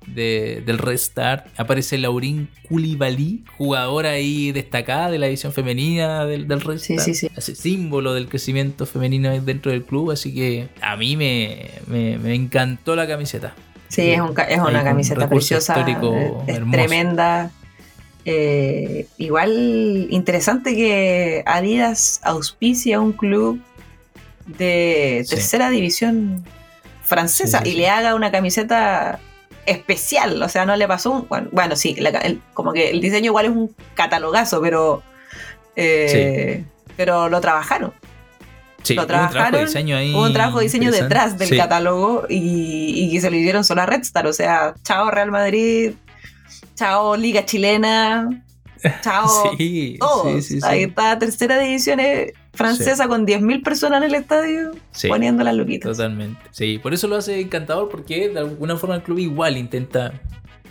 de- 0.07 0.63
del 0.65 0.77
Red 0.77 0.95
Star. 0.95 1.45
Aparece 1.57 1.97
Laurín 1.97 2.49
Koulibaly, 2.67 3.43
jugadora 3.57 4.09
ahí 4.11 4.51
destacada 4.51 5.09
de 5.11 5.19
la 5.19 5.27
división 5.27 5.53
femenina 5.53 6.25
del, 6.25 6.47
del 6.47 6.61
Red 6.61 6.79
Sí, 6.79 6.93
Star. 6.95 7.13
sí, 7.13 7.29
sí. 7.41 7.55
Símbolo 7.55 8.13
del 8.13 8.27
crecimiento 8.27 8.85
femenino 8.85 9.29
dentro 9.41 9.71
del 9.71 9.83
club, 9.83 10.11
así 10.11 10.33
que 10.33 10.69
a 10.81 10.95
mí 10.95 11.15
me, 11.15 11.69
me- 11.87 12.17
me 12.17 12.33
encantó 12.33 12.95
la 12.95 13.07
camiseta. 13.07 13.53
Sí, 13.89 14.01
es, 14.09 14.19
un 14.19 14.33
es 14.49 14.59
una 14.59 14.79
un 14.79 14.83
camiseta 14.85 15.21
recurso 15.21 15.55
preciosa, 15.55 15.73
eh, 15.87 16.33
es 16.47 16.71
tremenda. 16.71 17.51
Eh, 18.25 19.07
igual 19.17 20.07
interesante 20.09 20.75
que 20.75 21.43
Adidas 21.45 22.19
auspicia 22.23 22.99
un 22.99 23.13
club 23.13 23.61
de 24.45 25.25
tercera 25.29 25.69
división 25.69 26.43
francesa 27.03 27.61
y 27.65 27.73
le 27.73 27.87
haga 27.89 28.15
una 28.15 28.31
camiseta 28.31 29.19
especial, 29.67 30.41
o 30.41 30.49
sea, 30.49 30.65
no 30.65 30.75
le 30.75 30.87
pasó 30.87 31.11
un... 31.11 31.27
Bueno, 31.27 31.49
bueno, 31.51 31.75
sí, 31.75 31.95
la 31.99 32.11
ca- 32.11 32.19
el- 32.21 32.41
como 32.55 32.73
que 32.73 32.89
el 32.89 32.99
diseño 33.01 33.25
igual 33.27 33.45
es 33.45 33.51
un 33.51 33.75
catalogazo, 33.93 34.59
pero... 34.61 35.03
eh, 35.75 36.63
Pero 36.95 37.29
lo 37.29 37.39
trabajaron. 37.41 37.93
Sí, 38.83 38.93
Lo 38.95 39.01
hubo 39.01 39.03
un 39.03 39.07
trabajo 39.07 39.27
de 39.33 39.33
trabajaron, 39.39 39.65
diseño 39.65 39.97
ahí. 39.97 40.13
Hubo 40.13 40.23
un 40.23 40.33
trabajo 40.33 40.57
de 40.59 40.63
diseño 40.63 40.91
detrás 40.91 41.37
del 41.37 41.49
Sí. 41.49 41.57
catálogo 41.57 42.25
y, 42.29 42.93
y 42.95 43.11
que 43.11 43.21
se 43.21 43.29
lo 43.29 43.35
hicieron 43.35 43.63
solo 43.63 43.81
a 43.81 43.85
Red 43.85 44.01
Star. 44.01 44.25
O 44.27 44.33
sea, 44.33 44.73
chao 44.83 45.11
Real 45.11 45.29
Madrid, 45.31 45.91
chao 46.75 47.15
Liga 47.17 47.43
Chilena, 47.45 48.29
chao 49.03 49.27
Sí, 49.57 49.97
sí, 50.23 50.41
sí, 50.41 50.61
sí. 50.61 50.67
Ahí 50.67 50.83
está 50.83 51.19
tercera 51.19 51.59
división 51.59 51.99
eh, 51.99 52.33
francesa 52.57 53.07
con 53.07 53.25
10.000 53.25 53.63
personas 53.63 54.01
en 54.03 54.09
el 54.09 54.15
estadio 54.15 54.71
Sí. 54.91 55.07
poniendo 55.07 55.43
las 55.43 55.55
luquitas. 55.55 55.95
Totalmente. 55.95 56.39
Sí, 56.51 56.79
por 56.81 56.93
eso 56.93 57.07
lo 57.07 57.15
hace 57.15 57.39
encantador 57.39 57.89
porque 57.89 58.29
de 58.29 58.39
alguna 58.39 58.75
forma 58.75 58.95
el 58.95 59.03
club 59.03 59.19
igual 59.19 59.57
intenta 59.57 60.13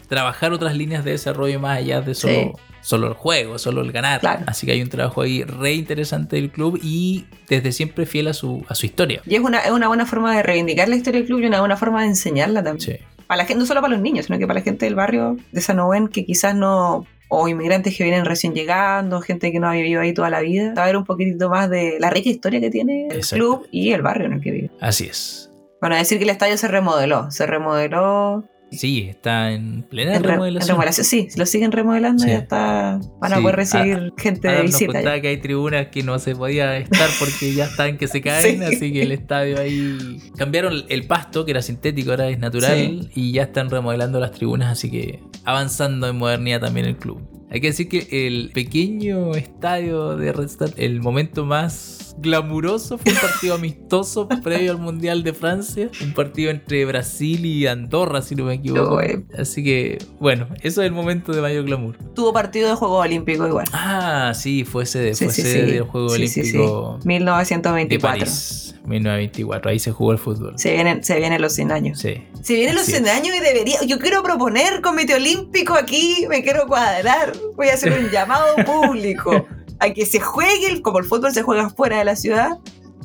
trabajar 0.09 0.53
otras 0.53 0.77
líneas 0.77 1.05
de 1.05 1.12
desarrollo 1.12 1.59
más 1.59 1.79
allá 1.79 2.01
de 2.01 2.14
solo, 2.14 2.35
Sí. 2.35 2.53
solo 2.81 3.09
el 3.09 3.14
juego, 3.14 3.59
solo 3.59 3.81
el 3.83 3.90
ganar. 3.90 4.20
Claro. 4.20 4.44
Así 4.46 4.66
que 4.66 4.72
hay 4.72 4.83
un 4.83 4.88
trabajo 4.88 5.22
ahí 5.22 5.42
re 5.42 5.72
interesante 5.75 6.37
del 6.37 6.51
club 6.51 6.79
y 6.83 7.27
desde 7.49 7.72
siempre 7.72 8.07
fiel 8.07 8.29
a 8.29 8.33
su, 8.33 8.64
a 8.68 8.75
su 8.75 8.87
historia. 8.87 9.20
Y 9.27 9.35
es 9.35 9.40
una, 9.40 9.61
es 9.61 9.70
una 9.72 9.88
buena 9.88 10.07
forma 10.07 10.37
de 10.37 10.42
reivindicar 10.44 10.88
la 10.88 10.96
historia 10.96 11.20
del 11.20 11.27
club 11.27 11.40
y 11.40 11.46
una 11.46 11.59
buena 11.61 11.77
forma 11.77 12.03
de 12.03 12.09
enseñarla 12.09 12.62
también. 12.62 12.99
Sí. 12.99 13.05
Para 13.27 13.38
la 13.38 13.44
gente, 13.46 13.59
no 13.59 13.66
solo 13.66 13.81
para 13.81 13.94
los 13.94 14.03
niños, 14.03 14.27
sino 14.27 14.38
que 14.38 14.46
para 14.46 14.61
la 14.61 14.64
gente 14.64 14.85
del 14.85 14.94
barrio 14.94 15.37
de 15.51 15.61
San 15.61 15.81
Owen 15.81 16.07
que 16.07 16.25
quizás 16.25 16.55
no, 16.55 17.05
o 17.29 17.49
inmigrantes 17.49 17.97
que 17.97 18.05
vienen 18.05 18.25
recién 18.25 18.55
llegando, 18.55 19.21
gente 19.21 19.51
que 19.53 19.59
no 19.61 19.69
ha 19.69 19.73
vivido 19.73 20.01
ahí 20.01 20.12
toda 20.15 20.31
la 20.31 20.41
vida, 20.41 20.75
saber 20.75 20.97
un 20.97 21.05
poquitito 21.05 21.49
más 21.51 21.69
de 21.71 21.97
la 22.01 22.11
rica 22.11 22.29
historia 22.29 22.61
que 22.61 22.71
tiene 22.71 23.07
el 23.09 23.17
Exacto. 23.17 23.37
club 23.37 23.69
y 23.73 23.93
el 23.93 24.03
barrio 24.03 24.27
en 24.27 24.33
el 24.35 24.41
que 24.41 24.51
vive. 24.53 24.71
Así 24.81 25.07
es. 25.07 25.51
Bueno, 25.81 25.97
decir 25.97 26.19
que 26.19 26.25
el 26.25 26.31
estadio 26.31 26.57
se 26.57 26.69
remodeló, 26.69 27.31
se 27.31 27.47
remodeló 27.47 28.45
Sí, 28.73 29.07
está 29.09 29.53
en 29.53 29.85
plena 29.85 30.17
en, 30.17 30.25
re- 30.25 30.29
en 30.31 30.33
remodelación. 30.35 30.71
remodelación, 30.75 31.05
sí, 31.05 31.29
lo 31.37 31.47
siguen 31.47 31.71
remodelando 31.71 32.25
Sí. 32.25 32.31
y 32.31 32.33
ya 32.33 32.39
está, 32.39 32.99
van 33.21 33.33
a 33.33 33.37
Sí, 33.37 33.43
poder 33.43 33.57
recibir 33.57 34.12
gente 34.19 34.49
de 34.49 34.55
Adam 34.55 34.67
nos 34.67 34.73
visita. 34.81 35.03
ya. 35.03 35.21
que 35.21 35.29
hay 35.29 35.37
tribunas 35.37 35.87
que 35.87 36.03
no 36.03 36.19
se 36.19 36.35
podía 36.35 36.77
estar 36.77 37.09
porque 37.21 37.55
ya 37.55 37.67
están 37.67 37.97
que 37.97 38.09
se 38.09 38.21
caen, 38.21 38.59
Sí. 38.69 38.75
así 38.77 38.93
que 38.93 39.03
el 39.03 39.12
estadio 39.12 39.61
ahí 39.61 40.19
cambiaron 40.37 40.85
el 40.89 41.07
pasto 41.07 41.45
que 41.45 41.53
era 41.53 41.62
sintético, 41.62 42.11
ahora 42.11 42.29
es 42.29 42.41
natural 42.41 43.09
y 43.15 43.31
ya 43.33 43.45
están 43.45 43.71
remodelando 43.71 44.19
las 44.19 44.33
tribunas, 44.33 44.73
así 44.73 44.91
que 44.91 45.21
avanzando 45.46 46.06
en 46.09 46.16
modernidad 46.16 46.61
también 46.61 46.87
el 46.87 46.96
club. 46.96 47.20
Hay 47.48 47.61
que 47.61 47.68
decir 47.68 47.88
que 47.88 48.26
el 48.26 48.50
pequeño 48.52 49.32
estadio 49.35 50.16
de 50.16 50.32
Red 50.32 50.46
Star, 50.46 50.70
el 50.76 51.00
momento 51.00 51.46
más 51.46 52.14
glamuroso 52.18 52.98
fue 52.98 53.12
un 53.12 53.18
partido 53.18 53.54
amistoso 53.56 54.28
previo 54.42 54.72
al 54.72 54.78
Mundial 54.78 55.22
de 55.22 55.32
Francia, 55.32 55.88
un 56.02 56.12
partido 56.12 56.50
entre 56.50 56.85
Brasil 56.85 57.46
y 57.46 57.66
Andorra, 57.68 58.20
si 58.22 58.35
no 58.35 58.44
me 58.44 58.54
equivoco. 58.54 58.98
Así 59.38 59.62
que, 59.62 59.98
bueno, 60.18 60.48
eso 60.62 60.82
es 60.82 60.87
el 60.87 60.92
momento 60.92 61.32
de 61.32 61.40
mayor 61.40 61.64
glamour. 61.64 61.96
Tuvo 62.14 62.32
partido 62.32 62.68
de 62.68 62.74
juego 62.74 62.96
olímpico 62.96 63.46
igual. 63.46 63.66
Ah, 63.72 64.32
sí, 64.35 64.64
fue 64.64 64.85
sede, 64.85 65.14
Sí, 65.14 65.26
fue 65.26 65.35
sí, 65.35 65.42
sede 65.42 65.66
sí. 65.66 65.72
del 65.72 65.82
Juego 65.85 66.09
Sí, 66.11 66.26
sí, 66.28 66.44
sí. 66.44 66.56
Olímpico 66.56 66.98
de 67.00 67.06
1924. 67.06 68.18
París, 68.18 68.65
1924. 68.87 69.70
Ahí 69.70 69.79
se 69.79 69.92
jugó 69.92 70.12
el 70.12 70.18
fútbol. 70.18 70.55
Se 70.59 70.72
vienen, 70.72 71.03
se 71.05 71.16
vienen 71.16 71.40
los 71.42 71.53
100 71.55 71.72
años. 71.72 71.99
Sí. 71.99 72.22
Se 72.42 72.55
vienen 72.55 72.75
los 72.75 72.83
Así 72.85 72.92
100 72.92 73.07
es. 73.07 73.12
años 73.12 73.37
y 73.37 73.40
debería. 73.40 73.83
Yo 73.87 73.99
quiero 73.99 74.22
proponer 74.22 74.81
comité 74.81 75.14
olímpico 75.14 75.75
aquí, 75.75 76.27
me 76.29 76.42
quiero 76.42 76.66
cuadrar. 76.66 77.33
Voy 77.57 77.68
a 77.68 77.75
hacer 77.75 77.92
un 77.92 78.11
llamado 78.11 78.46
público 78.64 79.46
a 79.79 79.90
que 79.90 80.07
se 80.07 80.20
juegue, 80.20 80.68
el- 80.68 80.83
como 80.83 80.99
el 80.99 81.05
fútbol 81.05 81.33
se 81.35 81.42
juega 81.42 81.68
fuera 81.70 81.99
de 81.99 82.05
la 82.05 82.16
ciudad, 82.16 82.59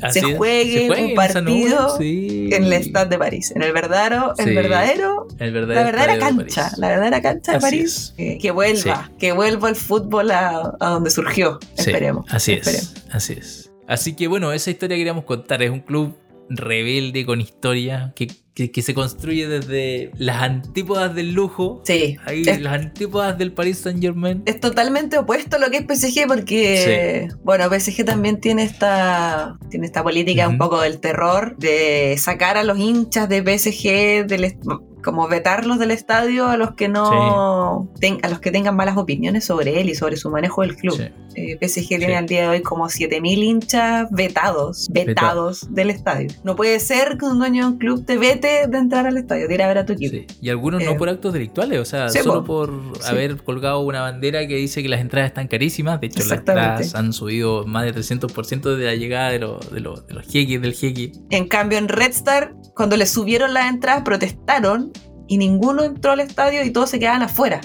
se 0.09 0.21
juegue 0.35 0.89
un 0.89 0.97
nube, 1.09 1.15
partido 1.15 1.97
sí. 1.97 2.49
en 2.51 2.63
el 2.63 2.73
Stade 2.83 3.09
de 3.09 3.17
París. 3.19 3.51
En 3.55 3.61
el 3.61 3.71
verdadero, 3.73 4.33
el 4.37 4.45
Sí. 4.49 4.55
verdadero, 4.55 5.27
El 5.37 5.51
verdadero 5.53 5.79
la 5.79 5.91
verdadera 5.91 6.19
cancha, 6.19 6.71
la 6.77 6.87
verdadera 6.87 7.21
cancha 7.21 7.51
de 7.51 7.57
Así 7.57 7.65
París. 7.65 7.83
es. 7.85 8.13
Que, 8.17 8.37
que 8.39 8.51
vuelva, 8.51 9.11
que 9.19 9.31
vuelva 9.31 9.69
el 9.69 9.75
fútbol 9.75 10.31
a, 10.31 10.75
a 10.79 10.89
donde 10.89 11.11
surgió. 11.11 11.59
Esperemos. 11.77 12.25
Así 12.29 12.53
esperemos. 12.53 12.93
es, 12.95 13.03
así 13.13 13.33
es. 13.33 13.70
Así 13.91 14.15
que 14.15 14.27
bueno, 14.27 14.51
esa 14.53 14.71
historia 14.71 14.95
queríamos 14.97 15.25
contar. 15.25 15.61
Es 15.61 15.69
un 15.69 15.81
club 15.81 16.15
rebelde 16.49 17.25
con 17.25 17.39
historia 17.41 18.11
que, 18.15 18.27
que- 18.53 18.71
que 18.71 18.81
se 18.81 18.93
construye 18.93 19.47
desde 19.47 20.11
las 20.17 20.41
antípodas 20.41 21.15
del 21.15 21.33
lujo. 21.33 21.81
Sí. 21.85 22.17
Ahí, 22.25 22.41
Es- 22.45 22.59
las 22.61 22.73
antípodas 22.81 23.37
del 23.37 23.51
Paris 23.53 23.77
Saint 23.79 24.01
Germain. 24.01 24.43
es 24.45 24.59
totalmente 24.59 25.17
opuesto 25.17 25.55
a 25.55 25.59
lo 25.59 25.69
que 25.69 25.77
es 25.77 25.83
PSG 25.85 26.27
porque, 26.27 27.27
bueno, 27.43 27.69
PSG 27.69 28.03
también 28.05 28.39
tiene 28.41 28.63
esta, 28.63 29.57
tiene 29.69 29.85
esta 29.87 30.03
política 30.03 30.47
un 30.47 30.57
poco 30.57 30.81
del 30.81 30.99
terror, 30.99 31.55
de 31.57 32.15
sacar 32.17 32.57
a 32.57 32.63
los 32.63 32.77
hinchas 32.79 33.29
de 33.29 33.41
PSG, 33.41 34.25
del, 34.27 34.57
como 35.03 35.27
vetarlos 35.27 35.79
del 35.79 35.91
estadio 35.91 36.47
a 36.47 36.57
los 36.57 36.73
que 36.75 36.87
no 36.87 37.89
ten- 37.99 38.19
a 38.23 38.29
los 38.29 38.39
que 38.39 38.51
tengan 38.51 38.75
malas 38.75 38.97
opiniones 38.97 39.45
sobre 39.45 39.81
él 39.81 39.89
y 39.89 39.95
sobre 39.95 40.17
su 40.17 40.29
manejo 40.29 40.61
del 40.61 40.75
club. 40.75 40.95
Sí. 40.97 41.03
Eh, 41.35 41.57
PSG 41.61 41.87
tiene 41.97 42.15
al 42.17 42.25
día 42.25 42.41
de 42.43 42.47
hoy 42.49 42.61
como 42.61 42.89
7.000 42.89 43.41
hinchas 43.43 44.07
vetados, 44.11 44.89
vetados 44.91 45.73
del 45.73 45.89
estadio. 45.89 46.27
No 46.43 46.55
puede 46.55 46.79
ser 46.79 47.17
que 47.17 47.25
un 47.25 47.39
dueño 47.39 47.65
de 47.65 47.71
un 47.73 47.77
club 47.77 48.05
te 48.05 48.17
vete 48.17 48.67
de 48.67 48.77
entrar 48.77 49.07
al 49.07 49.17
estadio, 49.17 49.47
de 49.47 49.53
ir 49.53 49.63
a 49.63 49.67
ver 49.67 49.77
a 49.77 49.85
tu 49.85 49.93
equipo. 49.93 50.15
Sí. 50.17 50.27
Y 50.41 50.49
algunos 50.49 50.83
no 50.83 50.91
Eh, 50.91 50.95
por 50.95 51.07
actos 51.09 51.31
delictuales, 51.33 51.79
o 51.79 51.85
sea, 51.85 52.09
sí, 52.09 52.19
solo 52.19 52.41
po. 52.43 52.67
por 52.67 52.81
Sí. 53.01 53.09
haber 53.09 53.37
colgado 53.43 53.79
una 53.79 54.01
bandera 54.01 54.45
que 54.47 54.55
dice 54.55 54.81
que 54.83 54.89
las 54.89 54.99
entradas 55.01 55.29
están 55.29 55.47
carísimas. 55.47 56.01
De 56.01 56.07
hecho, 56.07 56.19
las 56.23 56.39
entradas 56.39 56.95
han 56.95 57.13
subido 57.13 57.65
más 57.65 57.85
de 57.85 57.93
300% 57.93 58.75
de 58.75 58.85
la 58.85 58.95
llegada 58.95 59.29
de, 59.31 59.39
los 59.39 59.71
de, 59.71 59.79
los 59.79 60.05
de 60.07 60.13
los 60.13 60.25
jeques 60.27 60.61
del 60.61 60.73
jeque. 60.73 61.13
En 61.29 61.47
cambio, 61.47 61.77
en 61.77 61.87
Red 61.87 62.11
Star, 62.11 62.53
cuando 62.75 62.97
le 62.97 63.05
subieron 63.05 63.53
las 63.53 63.69
entradas, 63.69 64.03
protestaron 64.03 64.90
y 65.31 65.37
ninguno 65.37 65.83
entró 65.85 66.11
al 66.11 66.19
estadio 66.19 66.61
y 66.65 66.71
todos 66.71 66.89
se 66.89 66.99
quedaban 66.99 67.21
afuera. 67.21 67.61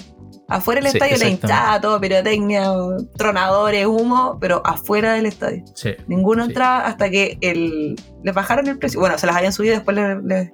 Afuera 0.47 0.79
del 0.79 0.89
Sí, 0.91 0.97
estadio 0.97 1.17
la 1.17 1.29
hinchada, 1.29 1.81
todo 1.81 1.99
pirotecnia, 1.99 2.71
tronadores, 3.17 3.85
humo, 3.85 4.37
pero 4.39 4.61
afuera 4.65 5.11
del 5.15 5.25
estadio. 5.25 5.65
Sí. 5.75 5.89
Ninguno 6.07 6.43
Sí. 6.45 6.51
entraba 6.51 6.85
hasta 6.85 7.09
que 7.09 7.37
el, 7.41 7.97
les 8.23 8.33
bajaron 8.33 8.67
el 8.67 8.77
precio. 8.77 9.01
Bueno, 9.01 9.17
se 9.17 9.27
las 9.27 9.35
habían 9.35 9.51
subido 9.51 9.73
y 9.73 9.75
después 9.75 9.97
le, 9.97 10.21
le 10.21 10.53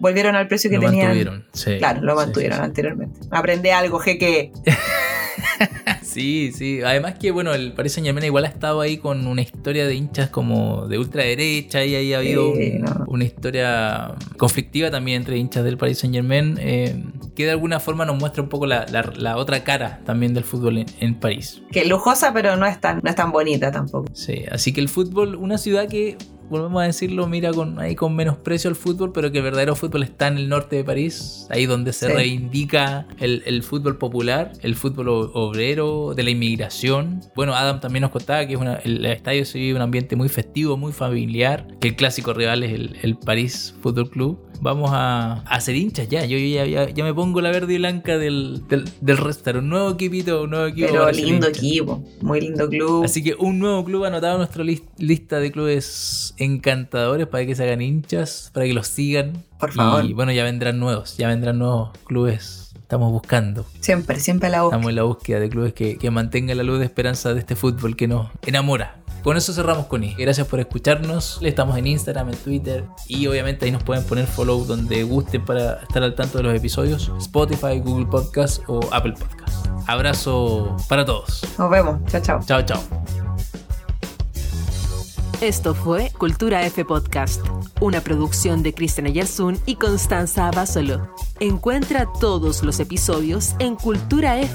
volvieron 0.00 0.34
al 0.36 0.48
precio 0.48 0.70
que 0.70 0.76
Lo 0.76 0.84
tenían. 0.86 1.08
mantuvieron. 1.08 1.44
Sí. 1.52 1.76
Claro, 1.76 2.00
lo 2.00 2.14
mantuvieron 2.14 2.62
anteriormente. 2.62 3.20
Aprende 3.30 3.72
algo, 3.74 3.98
jeque. 3.98 4.52
Sí, 6.16 6.50
sí. 6.52 6.80
Además 6.82 7.14
que, 7.18 7.30
bueno, 7.30 7.52
el 7.52 7.72
Paris 7.74 7.92
Saint 7.92 8.06
Germain 8.06 8.24
igual 8.24 8.46
ha 8.46 8.48
estado 8.48 8.80
ahí 8.80 8.96
con 8.96 9.26
una 9.26 9.42
historia 9.42 9.86
de 9.86 9.94
hinchas 9.94 10.30
como 10.30 10.86
de 10.88 10.98
ultraderecha 10.98 11.84
y 11.84 11.94
ahí 11.94 12.14
ha 12.14 12.18
habido 12.18 12.54
Sí, 12.54 12.72
un- 12.76 12.80
no. 12.82 13.04
una 13.08 13.24
historia 13.24 14.14
conflictiva 14.38 14.90
también 14.90 15.18
entre 15.22 15.36
hinchas 15.36 15.62
del 15.62 15.76
Paris 15.76 15.98
Saint 15.98 16.14
Germain 16.14 16.56
eh, 16.60 17.04
que 17.34 17.44
de 17.44 17.50
alguna 17.50 17.80
forma 17.80 18.06
nos 18.06 18.18
muestra 18.18 18.42
un 18.42 18.48
poco 18.48 18.64
la, 18.66 18.86
la- 18.90 19.12
la 19.16 19.36
otra 19.36 19.62
cara 19.62 20.00
también 20.06 20.32
del 20.32 20.44
fútbol 20.44 20.78
en, 20.78 20.86
en 21.00 21.14
París. 21.16 21.60
Que 21.70 21.84
lujosa, 21.84 22.32
pero 22.32 22.56
no 22.56 22.64
es 22.64 22.80
tan, 22.80 23.00
no 23.02 23.10
es 23.10 23.16
tan 23.16 23.30
bonita 23.30 23.70
tampoco. 23.70 24.06
Sí, 24.14 24.44
así 24.50 24.72
que 24.72 24.80
el 24.80 24.88
fútbol, 24.88 25.34
una 25.34 25.58
ciudad 25.58 25.86
que, 25.86 26.16
volvemos 26.48 26.82
a 26.82 26.86
decirlo, 26.86 27.26
mira 27.26 27.52
con, 27.52 27.78
ahí 27.80 27.94
con 27.94 28.14
menosprecio 28.14 28.70
al 28.70 28.76
fútbol, 28.76 29.12
pero 29.12 29.30
que 29.32 29.38
el 29.38 29.44
verdadero 29.44 29.74
fútbol 29.76 30.02
está 30.02 30.28
en 30.28 30.38
el 30.38 30.48
norte 30.48 30.76
de 30.76 30.84
París, 30.84 31.46
ahí 31.50 31.66
donde 31.66 31.92
se 31.92 32.06
Sí. 32.06 32.12
reivindica 32.12 33.06
el, 33.18 33.42
el 33.46 33.62
fútbol 33.62 33.98
popular, 33.98 34.52
el 34.62 34.74
fútbol 34.76 35.08
obrero, 35.08 36.14
de 36.14 36.22
la 36.22 36.30
inmigración. 36.30 37.20
Bueno, 37.34 37.54
Adam 37.54 37.80
también 37.80 38.02
nos 38.02 38.10
contaba 38.10 38.46
que 38.46 38.54
es 38.54 38.60
una- 38.60 38.76
el 38.76 39.04
estadio 39.06 39.44
se 39.44 39.58
vive 39.58 39.74
un 39.76 39.82
ambiente 39.82 40.16
muy 40.16 40.28
festivo, 40.28 40.76
muy 40.76 40.92
familiar, 40.92 41.66
que 41.80 41.88
el 41.88 41.96
clásico 41.96 42.32
rival 42.32 42.62
es 42.62 42.72
el, 42.72 42.96
el 43.02 43.16
París 43.16 43.74
Fútbol 43.80 44.10
Club. 44.10 44.38
Vamos 44.60 44.90
a, 44.92 45.42
a 45.42 45.60
ser 45.60 45.76
hinchas 45.76 46.08
ya, 46.08 46.24
yo 46.24 46.38
ya, 46.38 46.64
ya- 46.66 46.88
ya 46.88 47.04
me 47.04 47.12
pongo 47.14 47.40
la 47.40 47.50
verde 47.50 47.74
y 47.74 47.78
blanca 47.78 48.18
del, 48.18 48.62
del, 48.68 48.84
del 49.00 49.16
restaurante, 49.18 49.64
un 49.64 49.70
nuevo 49.70 49.90
equipito, 49.90 50.42
un 50.44 50.50
nuevo 50.50 50.66
equipo. 50.66 50.88
Pero 50.90 51.10
lindo 51.12 51.46
equipo, 51.46 52.02
muy 52.22 52.40
lindo 52.40 52.68
club. 52.68 53.04
Así 53.04 53.22
que 53.22 53.34
un 53.38 53.58
nuevo 53.58 53.84
club 53.84 54.04
anotado 54.04 54.34
en 54.34 54.38
nuestra 54.38 54.64
lis- 54.64 54.82
lista 54.98 55.38
de 55.38 55.52
clubes 55.52 56.34
encantadores 56.38 57.26
para 57.26 57.44
que 57.46 57.54
se 57.54 57.62
hagan 57.64 57.82
hinchas, 57.82 58.50
para 58.52 58.66
que 58.66 58.72
los 58.72 58.86
sigan. 58.88 59.44
Por 59.58 59.72
favor. 59.72 60.04
Y 60.04 60.12
bueno, 60.12 60.32
ya 60.32 60.44
vendrán 60.44 60.78
nuevos, 60.78 61.16
ya 61.16 61.28
vendrán 61.28 61.58
nuevos 61.58 61.90
clubes. 62.04 62.62
Estamos 62.76 63.10
buscando, 63.10 63.66
Siempre, 63.80 64.20
siempre 64.20 64.46
a 64.46 64.50
la 64.52 64.62
boca. 64.62 64.76
estamos 64.76 64.90
en 64.90 64.96
la 64.96 65.02
búsqueda 65.02 65.40
de 65.40 65.48
clubes 65.48 65.72
que, 65.74 65.98
que 65.98 66.08
mantengan 66.12 66.56
la 66.56 66.62
luz 66.62 66.78
de 66.78 66.84
esperanza 66.84 67.34
de 67.34 67.40
este 67.40 67.56
fútbol 67.56 67.96
que 67.96 68.06
nos 68.06 68.28
enamora. 68.46 68.98
Con 69.26 69.36
eso 69.36 69.52
cerramos 69.52 69.86
con 69.86 70.04
I. 70.04 70.14
Gracias 70.14 70.46
por 70.46 70.60
escucharnos. 70.60 71.40
Estamos 71.42 71.76
en 71.76 71.88
Instagram, 71.88 72.28
en 72.28 72.36
Twitter 72.36 72.84
y 73.08 73.26
obviamente 73.26 73.64
ahí 73.64 73.72
nos 73.72 73.82
pueden 73.82 74.04
poner 74.04 74.24
follow 74.24 74.64
donde 74.64 75.02
gusten 75.02 75.44
para 75.44 75.80
estar 75.82 76.00
al 76.04 76.14
tanto 76.14 76.38
de 76.38 76.44
los 76.44 76.54
episodios. 76.54 77.10
Spotify, 77.18 77.80
Google 77.80 78.06
Podcast 78.06 78.62
o 78.68 78.78
Apple 78.92 79.14
Podcast. 79.18 79.66
Abrazo 79.88 80.76
para 80.88 81.04
todos. 81.04 81.42
Nos 81.58 81.68
vemos. 81.68 81.98
Chao, 82.06 82.20
chao. 82.22 82.40
Chao, 82.46 82.62
chao. 82.62 82.80
Esto 85.40 85.74
fue 85.74 86.12
Cultura 86.16 86.64
F 86.64 86.84
Podcast, 86.84 87.44
una 87.80 88.02
producción 88.02 88.62
de 88.62 88.74
Cristian 88.74 89.08
Ayersun 89.08 89.58
y 89.66 89.74
Constanza 89.74 90.46
Abasolo. 90.46 91.12
Encuentra 91.40 92.06
todos 92.20 92.62
los 92.62 92.78
episodios 92.78 93.56
en 93.58 93.74
culturaf.cl. 93.74 94.54